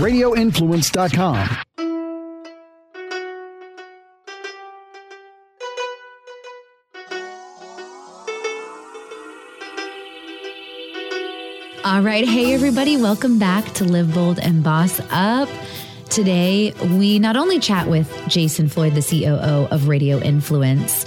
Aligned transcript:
radioinfluence.com. 0.00 1.58
All 11.82 12.02
right. 12.02 12.24
Hey, 12.24 12.54
everybody. 12.54 12.96
Welcome 12.96 13.38
back 13.38 13.64
to 13.74 13.84
Live 13.84 14.14
Bold 14.14 14.38
and 14.38 14.62
Boss 14.62 15.00
Up. 15.10 15.48
Today, 16.08 16.72
we 16.98 17.18
not 17.18 17.36
only 17.36 17.58
chat 17.58 17.88
with 17.88 18.12
Jason 18.28 18.68
Floyd, 18.68 18.94
the 18.94 19.02
COO 19.02 19.66
of 19.70 19.88
Radio 19.88 20.18
Influence, 20.18 21.04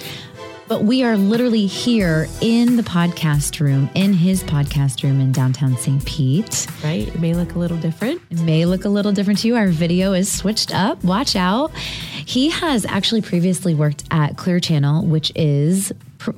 but 0.68 0.84
we 0.84 1.04
are 1.04 1.18
literally 1.18 1.66
here 1.66 2.28
in 2.42 2.78
the 2.78 2.84
podcast 2.84 3.60
room, 3.60 3.90
in 3.96 4.14
his 4.14 4.44
podcast 4.44 5.04
room 5.04 5.20
in 5.20 5.32
downtown 5.32 5.78
St. 5.78 6.04
Pete. 6.06 6.68
Right? 6.84 7.08
It 7.08 7.20
may 7.20 7.34
look 7.34 7.56
a 7.56 7.60
little 7.60 7.78
different. 7.78 8.22
It 8.30 8.40
may 8.42 8.66
look 8.66 8.86
a 8.86 8.90
little 8.90 9.12
different 9.12 9.40
to 9.40 9.48
you. 9.48 9.56
Our 9.56 9.68
video 9.68 10.14
is 10.14 10.32
switched 10.32 10.74
up. 10.74 11.04
Watch 11.04 11.36
out. 11.36 11.76
He 11.76 12.50
has 12.50 12.86
actually 12.86 13.22
previously 13.22 13.76
worked 13.76 14.04
at 14.12 14.38
Clear 14.38 14.60
Channel, 14.60 15.06
which 15.06 15.32
is 15.36 15.92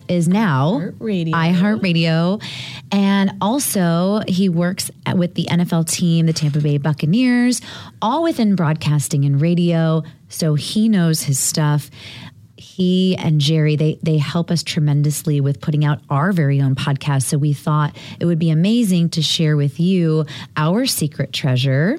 is 0.08 0.28
now 0.28 0.92
Radio. 1.00 1.36
iHeartRadio. 1.38 2.44
And 2.92 3.34
also, 3.40 4.22
he 4.28 4.50
works 4.50 4.90
at, 5.06 5.16
with 5.16 5.36
the 5.36 5.46
NFL 5.46 5.88
team, 5.92 6.26
the 6.26 6.34
Tampa 6.34 6.60
Bay 6.60 6.80
Buccaneers, 6.80 7.62
all 8.02 8.24
within 8.24 8.56
broadcasting 8.56 9.26
and 9.26 9.40
radio. 9.40 10.04
So 10.30 10.56
he 10.56 10.90
knows 10.90 11.22
his 11.22 11.38
stuff. 11.38 11.92
He 12.76 13.16
and 13.16 13.40
Jerry, 13.40 13.78
they 13.78 13.98
they 14.04 14.18
help 14.18 14.52
us 14.52 14.62
tremendously 14.62 15.40
with 15.40 15.62
putting 15.62 15.86
out 15.86 16.02
our 16.10 16.34
very 16.34 16.60
own 16.60 16.76
podcast. 16.76 17.24
So 17.24 17.38
we 17.38 17.54
thought 17.54 17.96
it 18.20 18.26
would 18.26 18.38
be 18.38 18.50
amazing 18.50 19.12
to 19.12 19.22
share 19.22 19.56
with 19.56 19.80
you 19.80 20.26
our 20.58 20.86
secret 20.86 21.32
treasure. 21.32 21.98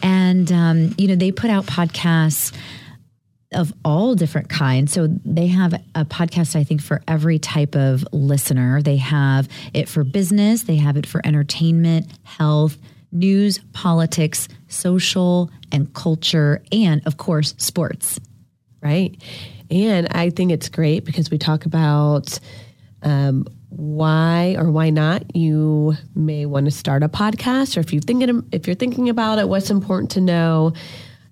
And 0.00 0.52
um, 0.52 0.94
you 0.96 1.08
know, 1.08 1.16
they 1.16 1.32
put 1.32 1.50
out 1.50 1.66
podcasts 1.66 2.54
of 3.52 3.72
all 3.84 4.14
different 4.14 4.48
kinds. 4.48 4.92
So 4.92 5.08
they 5.24 5.48
have 5.48 5.74
a 5.96 6.04
podcast, 6.04 6.54
I 6.54 6.62
think, 6.62 6.82
for 6.82 7.02
every 7.08 7.40
type 7.40 7.74
of 7.74 8.06
listener. 8.12 8.80
They 8.80 8.98
have 8.98 9.48
it 9.74 9.88
for 9.88 10.04
business, 10.04 10.62
they 10.62 10.76
have 10.76 10.96
it 10.96 11.04
for 11.04 11.20
entertainment, 11.24 12.06
health, 12.22 12.78
news, 13.10 13.58
politics, 13.72 14.46
social, 14.68 15.50
and 15.72 15.92
culture, 15.94 16.62
and 16.70 17.04
of 17.06 17.16
course, 17.16 17.56
sports. 17.58 18.20
Right. 18.80 19.16
And 19.72 20.06
I 20.10 20.30
think 20.30 20.52
it's 20.52 20.68
great 20.68 21.04
because 21.04 21.30
we 21.30 21.38
talk 21.38 21.64
about 21.64 22.38
um, 23.02 23.46
why 23.70 24.54
or 24.58 24.70
why 24.70 24.90
not 24.90 25.34
you 25.34 25.96
may 26.14 26.44
want 26.46 26.66
to 26.66 26.70
start 26.70 27.02
a 27.02 27.08
podcast, 27.08 27.76
or 27.76 27.80
if 27.80 27.92
you 27.92 28.00
thinking 28.00 28.46
if 28.52 28.66
you're 28.66 28.76
thinking 28.76 29.08
about 29.08 29.38
it, 29.38 29.48
what's 29.48 29.70
important 29.70 30.10
to 30.12 30.20
know. 30.20 30.74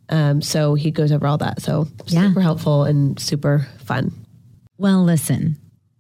Um, 0.08 0.40
so 0.42 0.74
he 0.74 0.90
goes 0.90 1.12
over 1.12 1.26
all 1.26 1.38
that. 1.38 1.60
So 1.62 1.86
Yeah. 2.06 2.28
super 2.28 2.40
helpful 2.40 2.84
and 2.84 3.20
super 3.20 3.68
fun. 3.84 4.10
Well, 4.78 5.04
listen, 5.04 5.56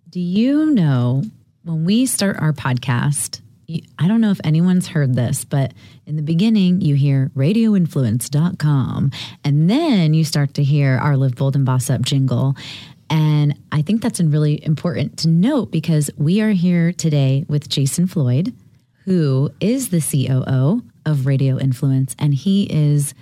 do 0.08 0.18
you 0.18 0.70
know 0.70 1.22
when 1.62 1.84
we 1.84 2.06
start 2.06 2.38
our 2.40 2.52
podcast? 2.54 3.39
I 3.98 4.08
don't 4.08 4.20
know 4.20 4.30
if 4.30 4.40
anyone's 4.44 4.88
heard 4.88 5.14
this, 5.14 5.44
but 5.44 5.72
in 6.06 6.16
the 6.16 6.22
beginning, 6.22 6.80
you 6.80 6.94
hear 6.94 7.30
radioinfluence.com, 7.36 9.10
and 9.44 9.70
then 9.70 10.14
you 10.14 10.24
start 10.24 10.54
to 10.54 10.64
hear 10.64 10.96
our 10.96 11.16
Live 11.16 11.36
Bold 11.36 11.56
and 11.56 11.64
Boss 11.64 11.90
Up 11.90 12.02
jingle. 12.02 12.56
And 13.08 13.56
I 13.72 13.82
think 13.82 14.02
that's 14.02 14.20
really 14.20 14.64
important 14.64 15.18
to 15.18 15.28
note 15.28 15.70
because 15.70 16.10
we 16.16 16.40
are 16.40 16.50
here 16.50 16.92
today 16.92 17.44
with 17.48 17.68
Jason 17.68 18.06
Floyd, 18.06 18.54
who 19.04 19.50
is 19.60 19.88
the 19.90 20.00
COO 20.00 20.82
of 21.04 21.26
Radio 21.26 21.58
Influence, 21.58 22.14
and 22.18 22.32
he 22.34 22.64
is 22.64 23.14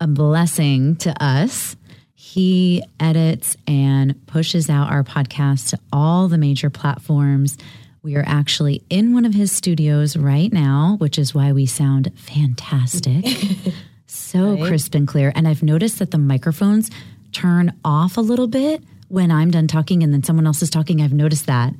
a 0.00 0.06
blessing 0.06 0.96
to 0.96 1.22
us. 1.22 1.76
He 2.14 2.82
edits 2.98 3.56
and 3.66 4.26
pushes 4.26 4.70
out 4.70 4.90
our 4.90 5.04
podcast 5.04 5.70
to 5.70 5.78
all 5.92 6.28
the 6.28 6.38
major 6.38 6.70
platforms. 6.70 7.58
We 8.02 8.16
are 8.16 8.24
actually 8.26 8.82
in 8.88 9.12
one 9.12 9.24
of 9.24 9.34
his 9.34 9.52
studios 9.52 10.16
right 10.16 10.52
now, 10.52 10.96
which 10.98 11.18
is 11.18 11.34
why 11.34 11.52
we 11.52 11.66
sound 11.66 12.10
fantastic. 12.16 13.26
so 14.06 14.56
crisp 14.66 14.94
and 14.94 15.06
clear. 15.06 15.32
And 15.34 15.46
I've 15.46 15.62
noticed 15.62 15.98
that 15.98 16.10
the 16.10 16.18
microphones 16.18 16.90
turn 17.32 17.72
off 17.84 18.16
a 18.16 18.20
little 18.22 18.46
bit 18.46 18.82
when 19.08 19.30
I'm 19.30 19.50
done 19.50 19.66
talking 19.66 20.02
and 20.02 20.12
then 20.14 20.22
someone 20.22 20.46
else 20.46 20.62
is 20.62 20.70
talking. 20.70 21.02
I've 21.02 21.12
noticed 21.12 21.46
that. 21.46 21.74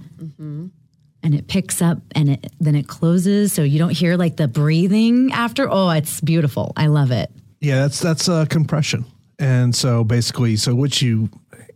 And 1.22 1.34
it 1.34 1.48
picks 1.48 1.81
up 1.81 1.98
and 2.14 2.31
it 2.31 2.52
then 2.60 2.75
it 2.75 2.88
closes 2.88 3.52
so 3.52 3.62
you 3.62 3.78
don't 3.78 3.91
hear 3.91 4.16
like 4.16 4.37
the 4.37 4.48
breathing 4.48 5.32
after. 5.32 5.69
Oh, 5.70 5.91
it's 5.91 6.20
beautiful. 6.20 6.72
I 6.76 6.87
love 6.87 7.10
it. 7.12 7.31
Yeah, 7.60 7.82
that's 7.82 8.00
that's 8.00 8.28
uh, 8.28 8.47
compression. 8.47 9.04
And 9.38 9.75
so 9.75 10.04
basically, 10.04 10.56
so 10.56 10.75
what 10.75 11.00
you, 11.00 11.31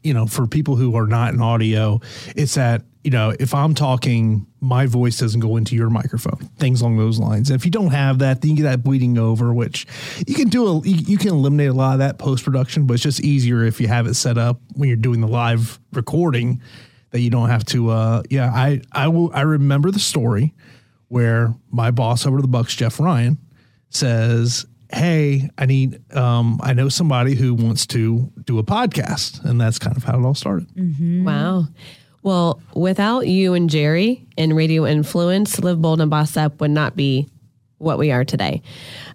you 0.05 0.15
know, 0.15 0.27
for 0.27 0.47
people 0.47 0.77
who 0.77 0.95
are 0.97 1.07
not 1.07 1.35
in 1.35 1.41
audio, 1.41 2.01
it's 2.37 2.55
that 2.55 2.83
you 3.03 3.11
know 3.11 3.35
if 3.41 3.55
I'm 3.55 3.75
talking, 3.75 4.47
my 4.61 4.87
voice 4.87 5.19
doesn't 5.19 5.41
go 5.41 5.57
into 5.57 5.75
your 5.75 5.91
microphone. 5.91 6.51
Things 6.59 6.81
along 6.81 6.99
those 6.99 7.19
lines. 7.19 7.51
And 7.51 7.59
if 7.59 7.65
you 7.65 7.71
don't 7.71 7.91
have 7.91 8.21
that, 8.21 8.41
then 8.41 8.51
you 8.51 8.57
get 8.59 8.65
that 8.65 8.85
bleeding 8.85 9.19
over, 9.19 9.53
which 9.53 9.87
you 10.27 10.35
can 10.35 10.49
do. 10.49 10.67
A, 10.67 10.81
you, 10.83 11.19
can 11.19 11.31
eliminate 11.31 11.71
a 11.71 11.75
lot 11.75 11.95
of 11.95 11.99
that 12.01 12.19
post 12.19 12.45
production, 12.45 12.87
but 12.87 12.95
it's 12.95 13.03
just 13.03 13.21
easier 13.21 13.65
if 13.65 13.81
you 13.81 13.89
have 13.89 14.07
it 14.07 14.15
set 14.15 14.39
up 14.39 14.61
when 14.75 14.89
you're 14.89 14.97
doing 14.97 15.21
the 15.21 15.29
live 15.29 15.81
recording 15.93 16.61
that 17.11 17.21
you 17.21 17.31
don't 17.31 17.49
have 17.49 17.65
to. 17.67 17.91
Uh, 17.91 18.23
yeah, 18.31 18.51
I 18.53 18.83
I 18.93 19.09
will. 19.09 19.31
I 19.35 19.41
remember 19.41 19.91
the 19.91 19.99
story 19.99 20.55
where 21.09 21.55
my 21.71 21.91
boss 21.91 22.27
over 22.27 22.43
the 22.43 22.49
Bucks, 22.49 22.75
Jeff 22.75 23.01
Ryan, 23.01 23.39
says, 23.89 24.67
"Hey, 24.95 25.51
I 25.59 25.67
need. 25.67 26.01
Um, 26.15 26.61
I 26.63 26.73
know 26.73 26.89
somebody 26.89 27.35
who 27.35 27.55
wants 27.55 27.87
to 27.89 28.33
do 28.45 28.59
a 28.59 28.63
podcast," 28.63 29.45
and 29.45 29.61
that's 29.61 29.79
kind 29.79 29.97
of 29.97 30.05
how 30.05 30.19
it 30.19 30.25
all 30.25 30.35
started. 30.35 30.69
Wow. 31.25 31.67
Well, 32.23 32.63
without 32.75 33.27
you 33.27 33.53
and 33.53 33.69
Jerry 33.69 34.27
and 34.39 34.57
Radio 34.57 34.87
Influence, 34.87 35.61
Live 35.61 35.83
Bold 35.83 36.01
and 36.01 36.11
Boss 36.11 36.39
Up 36.39 36.61
would 36.61 36.71
not 36.71 36.97
be 36.97 37.29
what 37.77 37.99
we 37.99 38.13
are 38.13 38.25
today. 38.25 38.63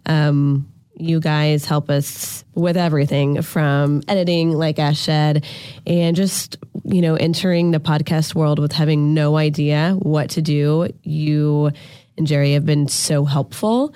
Um, 0.05 0.71
you 0.95 1.19
guys 1.19 1.65
help 1.65 1.89
us 1.89 2.43
with 2.53 2.77
everything 2.77 3.41
from 3.41 4.03
editing, 4.07 4.51
like 4.51 4.77
Ash 4.77 4.99
said, 4.99 5.45
and 5.87 6.15
just, 6.15 6.57
you 6.83 7.01
know, 7.01 7.15
entering 7.15 7.71
the 7.71 7.79
podcast 7.79 8.35
world 8.35 8.59
with 8.59 8.73
having 8.73 9.13
no 9.13 9.37
idea 9.37 9.95
what 9.97 10.29
to 10.31 10.41
do. 10.41 10.89
You 11.01 11.71
and 12.17 12.27
Jerry 12.27 12.53
have 12.53 12.65
been 12.65 12.87
so 12.89 13.25
helpful, 13.25 13.93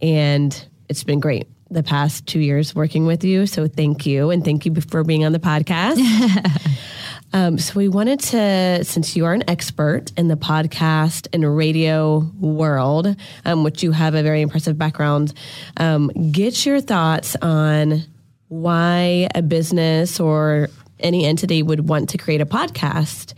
and 0.00 0.66
it's 0.88 1.04
been 1.04 1.20
great 1.20 1.48
the 1.70 1.82
past 1.82 2.26
two 2.26 2.38
years 2.38 2.74
working 2.74 3.06
with 3.06 3.24
you. 3.24 3.46
So 3.46 3.66
thank 3.66 4.06
you. 4.06 4.30
And 4.30 4.44
thank 4.44 4.66
you 4.66 4.74
for 4.88 5.02
being 5.02 5.24
on 5.24 5.32
the 5.32 5.40
podcast. 5.40 5.98
Um, 7.32 7.58
so 7.58 7.74
we 7.74 7.88
wanted 7.88 8.20
to, 8.20 8.84
since 8.84 9.16
you 9.16 9.24
are 9.24 9.34
an 9.34 9.42
expert 9.48 10.12
in 10.16 10.28
the 10.28 10.36
podcast 10.36 11.26
and 11.32 11.56
radio 11.56 12.18
world, 12.38 13.14
um, 13.44 13.64
which 13.64 13.82
you 13.82 13.92
have 13.92 14.14
a 14.14 14.22
very 14.22 14.40
impressive 14.40 14.78
background, 14.78 15.34
um, 15.76 16.08
get 16.30 16.64
your 16.64 16.80
thoughts 16.80 17.36
on 17.42 18.04
why 18.48 19.28
a 19.34 19.42
business 19.42 20.20
or 20.20 20.68
any 21.00 21.26
entity 21.26 21.62
would 21.62 21.88
want 21.88 22.08
to 22.10 22.18
create 22.18 22.40
a 22.40 22.46
podcast, 22.46 23.34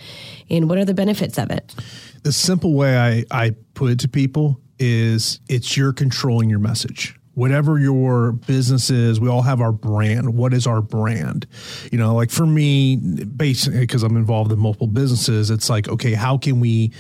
and 0.49 0.69
what 0.69 0.79
are 0.79 0.85
the 0.85 0.95
benefits 0.95 1.39
of 1.39 1.51
it. 1.51 1.75
The 2.23 2.33
simple 2.33 2.75
way 2.75 2.97
I, 2.97 3.25
I 3.47 3.57
put 3.75 3.91
it 3.91 3.99
to 4.01 4.09
people 4.09 4.61
is 4.79 5.41
it's 5.49 5.77
you're 5.77 5.93
controlling 5.93 6.51
your 6.51 6.61
message. 6.61 7.18
Whatever 7.39 7.79
your 7.79 8.33
business 8.33 8.91
is, 8.91 9.21
we 9.21 9.29
all 9.29 9.43
have 9.43 9.61
our 9.61 9.71
brand. 9.71 10.35
What 10.35 10.53
is 10.53 10.67
our 10.67 10.83
brand? 10.83 11.47
You 11.93 11.99
know, 11.99 12.17
like 12.17 12.33
for 12.33 12.45
me, 12.45 12.97
basically, 12.97 13.79
because 13.79 14.03
I'm 14.03 14.17
involved 14.17 14.51
in 14.51 14.59
multiple 14.59 14.89
businesses, 14.89 15.49
it's 15.49 15.71
like, 15.71 15.89
okay, 15.89 16.15
how 16.15 16.37
can 16.37 16.59
we 16.59 16.93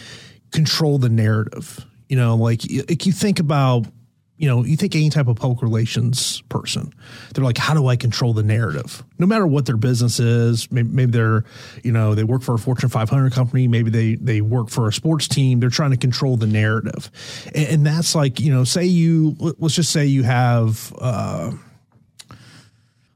control 0.52 0.98
the 0.98 1.08
narrative? 1.08 1.84
You 2.08 2.16
know, 2.16 2.36
like, 2.36 2.64
if 2.64 3.04
you 3.04 3.12
think 3.12 3.40
about 3.40 3.88
you 4.38 4.48
know, 4.48 4.64
you 4.64 4.76
think 4.76 4.94
any 4.94 5.10
type 5.10 5.26
of 5.26 5.36
public 5.36 5.62
relations 5.62 6.42
person, 6.48 6.94
they're 7.34 7.44
like, 7.44 7.58
how 7.58 7.74
do 7.74 7.88
I 7.88 7.96
control 7.96 8.32
the 8.32 8.44
narrative? 8.44 9.02
No 9.18 9.26
matter 9.26 9.46
what 9.46 9.66
their 9.66 9.76
business 9.76 10.20
is, 10.20 10.70
maybe, 10.70 10.88
maybe 10.88 11.10
they're, 11.10 11.44
you 11.82 11.90
know, 11.90 12.14
they 12.14 12.22
work 12.22 12.42
for 12.42 12.54
a 12.54 12.58
Fortune 12.58 12.88
500 12.88 13.32
company, 13.32 13.66
maybe 13.66 13.90
they 13.90 14.14
they 14.14 14.40
work 14.40 14.70
for 14.70 14.86
a 14.86 14.92
sports 14.92 15.26
team. 15.26 15.58
They're 15.58 15.70
trying 15.70 15.90
to 15.90 15.96
control 15.96 16.36
the 16.36 16.46
narrative, 16.46 17.10
and, 17.52 17.68
and 17.68 17.86
that's 17.86 18.14
like, 18.14 18.38
you 18.38 18.52
know, 18.52 18.62
say 18.62 18.84
you 18.84 19.36
let's 19.40 19.74
just 19.74 19.92
say 19.92 20.06
you 20.06 20.22
have. 20.22 20.94
Uh, 20.98 21.52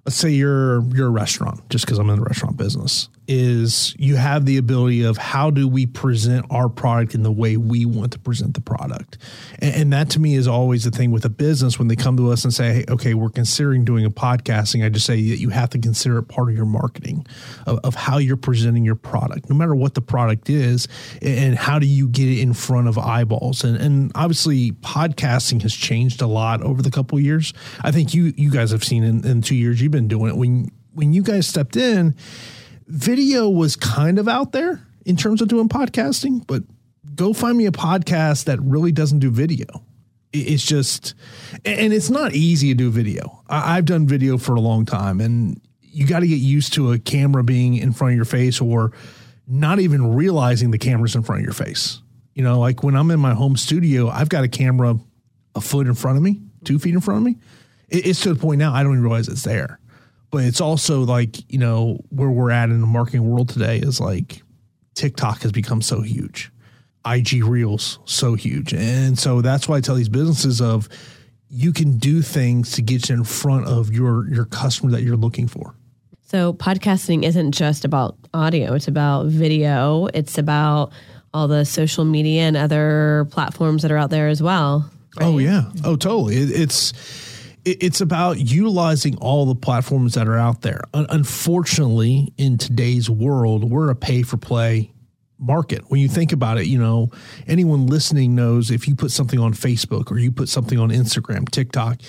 let's 0.05 0.17
say 0.17 0.31
you're 0.31 0.83
you're 0.95 1.07
a 1.07 1.11
restaurant 1.11 1.69
just 1.71 1.85
because 1.85 1.99
i'm 1.99 2.11
in 2.11 2.17
the 2.19 2.25
restaurant 2.25 2.57
business 2.57 3.09
is 3.29 3.95
you 3.99 4.17
have 4.17 4.47
the 4.47 4.57
ability 4.57 5.05
of 5.05 5.17
how 5.17 5.51
do 5.51 5.69
we 5.69 5.87
present 5.87 6.45
our 6.51 6.69
product 6.69 7.15
in 7.15 7.23
the 7.23 7.31
way 7.31 7.57
we 7.57 7.87
want 7.87 8.13
to 8.13 8.19
present 8.19 8.55
the 8.55 8.61
product. 8.61 9.17
And, 9.61 9.75
and, 9.75 9.93
that 9.93 10.11
to 10.11 10.21
me 10.21 10.35
is 10.35 10.49
always 10.49 10.85
the 10.85 10.91
thing 10.91 11.11
with 11.11 11.25
a 11.25 11.29
business 11.29 11.79
when 11.79 11.89
they 11.89 11.97
come 11.97 12.17
to 12.17 12.33
us 12.33 12.45
and 12.45 12.53
say, 12.53 12.73
hey, 12.73 12.85
okay, 12.89 13.15
we're 13.15 13.31
considering 13.31 13.85
doing 13.85 14.05
a 14.05 14.11
podcasting. 14.11 14.85
I 14.85 14.89
just 14.89 15.07
say 15.07 15.15
that 15.31 15.39
you 15.39 15.51
have 15.51 15.71
to 15.71 15.79
consider 15.79 16.19
it 16.19 16.25
part 16.25 16.49
of 16.49 16.57
your 16.57 16.67
marketing 16.67 17.27
of, 17.67 17.79
of 17.85 17.95
how 17.95 18.19
you're 18.19 18.37
presenting 18.37 18.85
your 18.85 18.97
product, 18.97 19.49
no 19.49 19.57
matter 19.57 19.75
what 19.75 19.95
the 19.95 20.01
product 20.01 20.51
is, 20.51 20.89
and 21.21 21.55
how 21.57 21.79
do 21.79 21.87
you 21.87 22.09
get 22.09 22.29
it 22.29 22.41
in 22.41 22.55
front 22.55 22.89
of 22.89 22.99
eyeballs. 22.99 23.63
And, 23.65 23.77
and 23.77 24.13
obviously, 24.15 24.73
podcasting 24.73 25.63
has 25.63 25.75
changed 25.75 26.23
a 26.23 26.27
lot 26.27 26.63
over 26.63 26.83
the 26.83 26.91
couple 26.91 27.21
years. 27.21 27.53
I 27.83 27.93
think 27.93 28.15
you 28.15 28.33
you 28.37 28.51
guys 28.51 28.71
have 28.71 28.83
seen 28.83 29.05
in, 29.05 29.27
in 29.27 29.43
two 29.43 29.55
years 29.55 29.81
you've 29.81 29.93
been 29.93 30.09
doing 30.09 30.31
it 30.31 30.37
when 30.37 30.71
when 30.95 31.13
you 31.13 31.23
guys 31.23 31.47
stepped 31.47 31.77
in 31.77 32.15
video 32.87 33.49
was 33.49 33.77
kind 33.77 34.19
of 34.19 34.29
out 34.29 34.53
there 34.53 34.87
in 35.05 35.17
terms 35.17 35.43
of 35.43 35.49
doing 35.49 35.69
podcasting, 35.69 36.47
but 36.47 36.63
go 37.15 37.33
find 37.33 37.57
me 37.57 37.67
a 37.67 37.73
podcast 37.73 38.45
that 38.45 38.61
really 38.63 38.93
doesn't 38.93 39.19
do 39.19 39.31
video. 39.31 39.67
It's 40.33 40.65
just, 40.65 41.15
and 41.65 41.93
it's 41.93 42.09
not 42.09 42.35
easy 42.35 42.69
to 42.69 42.75
do 42.75 42.91
video. 42.91 43.43
I've 43.49 43.85
done 43.85 44.07
video 44.07 44.39
for 44.39 44.55
a 44.55 44.61
long 44.61 44.87
time, 44.87 45.21
and 45.21 45.61
you 45.81 46.07
got 46.07 46.21
to 46.21 46.27
get 46.27 46.37
used 46.37 46.73
to 46.75 46.93
a 46.93 46.99
camera 46.99 47.45
being 47.45 47.77
in 47.77 47.93
front 47.93 48.13
of 48.13 48.17
your 48.17 48.25
face 48.25 48.61
or 48.61 48.93
not 49.47 49.79
even 49.79 50.15
realizing 50.15 50.71
the 50.71 50.79
camera's 50.79 51.15
in 51.15 51.23
front 51.23 51.41
of 51.41 51.45
your 51.45 51.53
face. 51.53 52.01
You 52.35 52.43
know, 52.43 52.59
like 52.59 52.83
when 52.83 52.97
I'm 52.97 53.11
in 53.11 53.21
my 53.21 53.35
home 53.35 53.57
studio, 53.57 54.09
I've 54.09 54.31
got 54.31 54.45
a 54.45 54.49
camera 54.49 54.97
a 55.55 55.61
foot 55.61 55.87
in 55.87 55.95
front 55.95 56.17
of 56.17 56.23
me, 56.23 56.41
two 56.65 56.79
feet 56.79 56.95
in 56.95 57.01
front 57.03 57.19
of 57.19 57.25
me. 57.25 57.37
It's 57.91 58.23
to 58.23 58.33
the 58.33 58.41
point 58.41 58.59
now 58.59 58.73
I 58.73 58.83
don't 58.83 58.93
even 58.93 59.03
realize 59.03 59.29
it's 59.29 59.43
there 59.43 59.79
but 60.33 60.45
it's 60.45 60.61
also 60.61 61.03
like 61.03 61.53
you 61.53 61.59
know 61.59 62.01
where 62.09 62.31
we're 62.31 62.51
at 62.51 62.71
in 62.71 62.81
the 62.81 62.87
marketing 62.87 63.29
world 63.29 63.51
today 63.51 63.79
is 63.79 64.01
like 64.01 64.43
TikTok 64.95 65.43
has 65.43 65.53
become 65.53 65.81
so 65.81 66.01
huge, 66.01 66.51
IG 67.07 67.45
Reels 67.45 68.01
so 68.07 68.35
huge, 68.35 68.75
and 68.75 69.17
so 69.17 69.41
that's 69.41 69.69
why 69.69 69.77
I 69.77 69.81
tell 69.81 69.95
these 69.95 70.09
businesses 70.09 70.61
of 70.61 70.89
you 71.49 71.73
can 71.73 71.99
do 71.99 72.23
things 72.23 72.73
to 72.73 72.83
get 72.83 73.09
you 73.09 73.15
in 73.15 73.25
front 73.25 73.69
of 73.69 73.93
your 73.93 74.27
your 74.29 74.47
customer 74.47 74.91
that 74.93 75.03
you're 75.03 75.17
looking 75.17 75.47
for. 75.47 75.77
So 76.23 76.55
podcasting 76.55 77.25
isn't 77.25 77.53
just 77.53 77.85
about 77.85 78.17
audio; 78.35 78.73
it's 78.73 78.89
about 78.89 79.27
video. 79.27 80.07
It's 80.15 80.39
about 80.39 80.93
all 81.35 81.47
the 81.47 81.65
social 81.65 82.05
media 82.05 82.43
and 82.43 82.57
other 82.57 83.27
platforms 83.31 83.83
that 83.83 83.91
are 83.91 83.99
out 83.99 84.11
there 84.11 84.29
as 84.29 84.43
well. 84.43 84.91
Right? 85.19 85.27
Oh 85.27 85.39
yeah, 85.39 85.71
oh 85.85 85.97
totally. 85.97 86.37
It, 86.37 86.51
it's 86.51 86.95
it's 87.65 88.01
about 88.01 88.39
utilizing 88.39 89.17
all 89.19 89.47
the 89.47 89.55
platforms 89.55 90.15
that 90.15 90.27
are 90.27 90.37
out 90.37 90.63
there. 90.63 90.83
Unfortunately, 90.95 92.33
in 92.37 92.59
today's 92.59 93.09
world, 93.09 93.71
we're 93.71 93.91
a 93.91 93.95
pay 93.95 94.23
for 94.23 94.37
play 94.37 94.93
market. 95.39 95.83
When 95.89 96.01
you 96.01 96.09
think 96.09 96.33
about 96.33 96.59
it, 96.59 96.67
you 96.67 96.79
know, 96.79 97.11
anyone 97.47 97.87
listening 97.87 98.35
knows 98.35 98.71
if 98.71 98.89
you 98.89 98.95
put 98.95 99.11
something 99.11 99.39
on 99.39 99.53
Facebook 99.53 100.11
or 100.11 100.19
you 100.19 100.33
put 100.33 100.49
something 100.49 100.79
on 100.79 100.91
Instagram, 100.91 101.49
TikTok, 101.49 102.01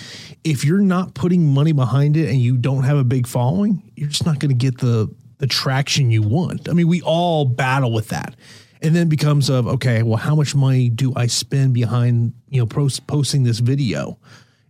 if 0.44 0.64
you're 0.64 0.78
not 0.78 1.14
putting 1.14 1.52
money 1.52 1.72
behind 1.72 2.16
it 2.16 2.30
and 2.30 2.40
you 2.40 2.56
don't 2.56 2.84
have 2.84 2.96
a 2.96 3.04
big 3.04 3.26
following, 3.26 3.92
you're 3.96 4.08
just 4.08 4.26
not 4.26 4.38
going 4.38 4.50
to 4.50 4.56
get 4.56 4.78
the 4.78 5.12
the 5.38 5.46
traction 5.48 6.10
you 6.10 6.22
want. 6.22 6.68
I 6.68 6.72
mean, 6.72 6.86
we 6.86 7.02
all 7.02 7.44
battle 7.44 7.92
with 7.92 8.08
that. 8.08 8.36
And 8.80 8.94
then 8.94 9.08
becomes 9.08 9.50
of 9.50 9.66
okay, 9.66 10.02
well, 10.02 10.16
how 10.16 10.34
much 10.34 10.54
money 10.54 10.88
do 10.88 11.12
I 11.16 11.26
spend 11.26 11.74
behind 11.74 12.34
you 12.48 12.60
know 12.60 12.66
post, 12.66 13.06
posting 13.06 13.42
this 13.42 13.58
video? 13.58 14.18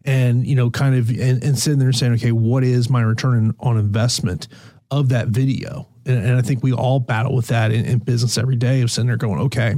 And 0.04 0.46
you 0.46 0.54
know 0.54 0.70
kind 0.70 0.94
of 0.94 1.08
and, 1.10 1.42
and 1.42 1.58
sitting 1.58 1.78
there 1.78 1.92
saying 1.92 2.12
okay 2.14 2.32
what 2.32 2.62
is 2.62 2.90
my 2.90 3.02
return 3.02 3.54
on 3.60 3.78
investment 3.78 4.48
of 4.90 5.08
that 5.08 5.28
video? 5.28 5.88
And, 6.06 6.24
and 6.24 6.36
i 6.36 6.42
think 6.42 6.62
we 6.62 6.72
all 6.72 7.00
battle 7.00 7.34
with 7.34 7.46
that 7.46 7.72
in, 7.72 7.84
in, 7.86 7.98
business 7.98 8.36
every 8.36 8.56
day 8.56 8.82
of 8.82 8.90
sitting 8.90 9.06
there 9.06 9.16
going 9.16 9.40
okay 9.40 9.74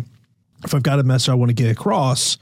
if 0.64 0.74
i've 0.74 0.82
got 0.82 0.98
a 0.98 1.04
message 1.04 1.28
i 1.28 1.34
want 1.34 1.50
to 1.50 1.54
get 1.54 1.70
across 1.70 2.36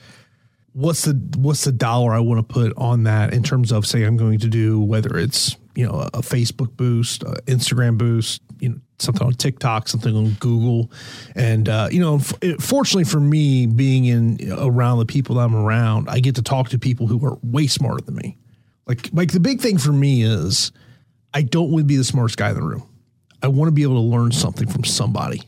what's 0.73 1.03
the 1.03 1.13
what's 1.37 1.65
the 1.65 1.73
dollar 1.73 2.15
i 2.15 2.19
want 2.19 2.39
to 2.39 2.55
put 2.55 2.73
on 2.79 3.05
that 3.05 3.35
in 3.35 3.43
terms 3.43 3.71
of 3.71 3.87
say 3.87 4.03
i'm 4.05 4.17
going 4.17 4.39
to 4.39 4.49
do 4.49 4.81
whether 4.81 5.19
it's 5.19 5.57
you 5.75 5.87
know 5.87 6.09
a 6.15 6.23
facebook 6.23 6.75
boost 6.79 7.23
instagram 7.45 7.99
boost 7.99 8.41
you 8.65 8.69
know 8.71 8.81
something 8.99 9.27
on 9.27 9.35
TikTok, 9.35 9.89
something 9.89 10.17
on 10.17 10.31
Google, 10.41 10.91
and 11.35 11.69
uh, 11.69 11.89
you 11.91 12.01
know, 12.01 12.19
fortunately 12.19 13.05
for 13.05 13.21
me, 13.21 13.67
being 13.67 14.07
in 14.07 14.39
around 14.53 14.99
the 14.99 15.07
people 15.07 15.37
that 15.37 15.43
I'm 15.43 15.55
around, 15.55 16.09
I 16.09 16.21
get 16.21 16.37
to 16.37 16.43
talk 16.43 16.71
to 16.71 16.79
people 16.79 17.07
who 17.07 17.25
are 17.27 17.39
way 17.43 17.67
smarter 17.67 18.03
than 18.03 18.15
me. 18.17 18.39
Like, 18.87 19.11
like 19.13 19.33
the 19.33 19.41
big 19.41 19.61
thing 19.61 19.79
for 19.79 19.93
me 19.93 20.23
is 20.23 20.73
I 21.33 21.43
don't 21.43 21.71
want 21.71 21.83
to 21.83 21.87
be 21.87 21.97
the 21.97 22.05
smartest 22.05 22.37
guy 22.37 22.51
in 22.51 22.55
the 22.55 22.63
room. 22.63 22.89
I 23.43 23.49
want 23.49 23.69
to 23.69 23.73
be 23.73 23.83
able 23.83 23.97
to 23.97 24.01
learn 24.01 24.33
something 24.33 24.69
from 24.69 24.85
somebody 24.85 25.43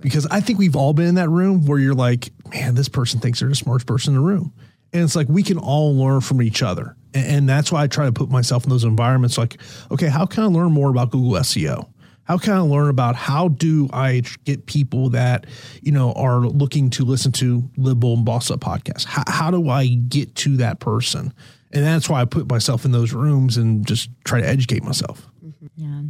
because 0.00 0.26
I 0.26 0.40
think 0.40 0.58
we've 0.58 0.76
all 0.76 0.92
been 0.92 1.06
in 1.06 1.14
that 1.16 1.28
room 1.28 1.66
where 1.66 1.78
you're 1.78 1.94
like, 1.94 2.30
man, 2.50 2.74
this 2.74 2.88
person 2.88 3.20
thinks 3.20 3.40
they're 3.40 3.48
the 3.48 3.54
smartest 3.54 3.86
person 3.86 4.14
in 4.14 4.20
the 4.20 4.26
room. 4.26 4.52
And 4.92 5.02
it's 5.02 5.16
like 5.16 5.28
we 5.28 5.42
can 5.42 5.58
all 5.58 5.94
learn 5.96 6.20
from 6.20 6.42
each 6.42 6.62
other. 6.62 6.96
And, 7.12 7.48
that's 7.48 7.72
why 7.72 7.82
I 7.82 7.86
try 7.86 8.04
to 8.04 8.12
put 8.12 8.30
myself 8.30 8.64
in 8.64 8.70
those 8.70 8.84
environments 8.84 9.38
like, 9.38 9.56
okay, 9.90 10.08
how 10.08 10.26
can 10.26 10.44
I 10.44 10.46
learn 10.46 10.72
more 10.72 10.90
about 10.90 11.10
Google 11.10 11.40
SEO? 11.40 11.88
How 12.26 12.38
can 12.38 12.54
I 12.54 12.58
learn 12.58 12.88
about 12.88 13.14
how 13.14 13.48
do 13.48 13.88
I 13.92 14.22
get 14.44 14.66
people 14.66 15.10
that 15.10 15.46
you 15.80 15.92
know 15.92 16.12
are 16.12 16.40
looking 16.40 16.90
to 16.90 17.04
listen 17.04 17.32
to 17.32 17.68
Live 17.76 18.00
Bold 18.00 18.18
and 18.18 18.26
Boss 18.26 18.50
Up 18.50 18.60
podcast? 18.60 19.04
How, 19.04 19.22
how 19.26 19.50
do 19.50 19.68
I 19.68 19.86
get 19.86 20.34
to 20.36 20.56
that 20.58 20.80
person? 20.80 21.32
And 21.72 21.84
that's 21.84 22.08
why 22.08 22.20
I 22.20 22.24
put 22.24 22.48
myself 22.48 22.84
in 22.84 22.92
those 22.92 23.12
rooms 23.12 23.56
and 23.56 23.86
just 23.86 24.10
try 24.24 24.40
to 24.40 24.46
educate 24.46 24.82
myself. 24.82 25.26
Mm-hmm. 25.44 25.66
Yeah. 25.76 26.02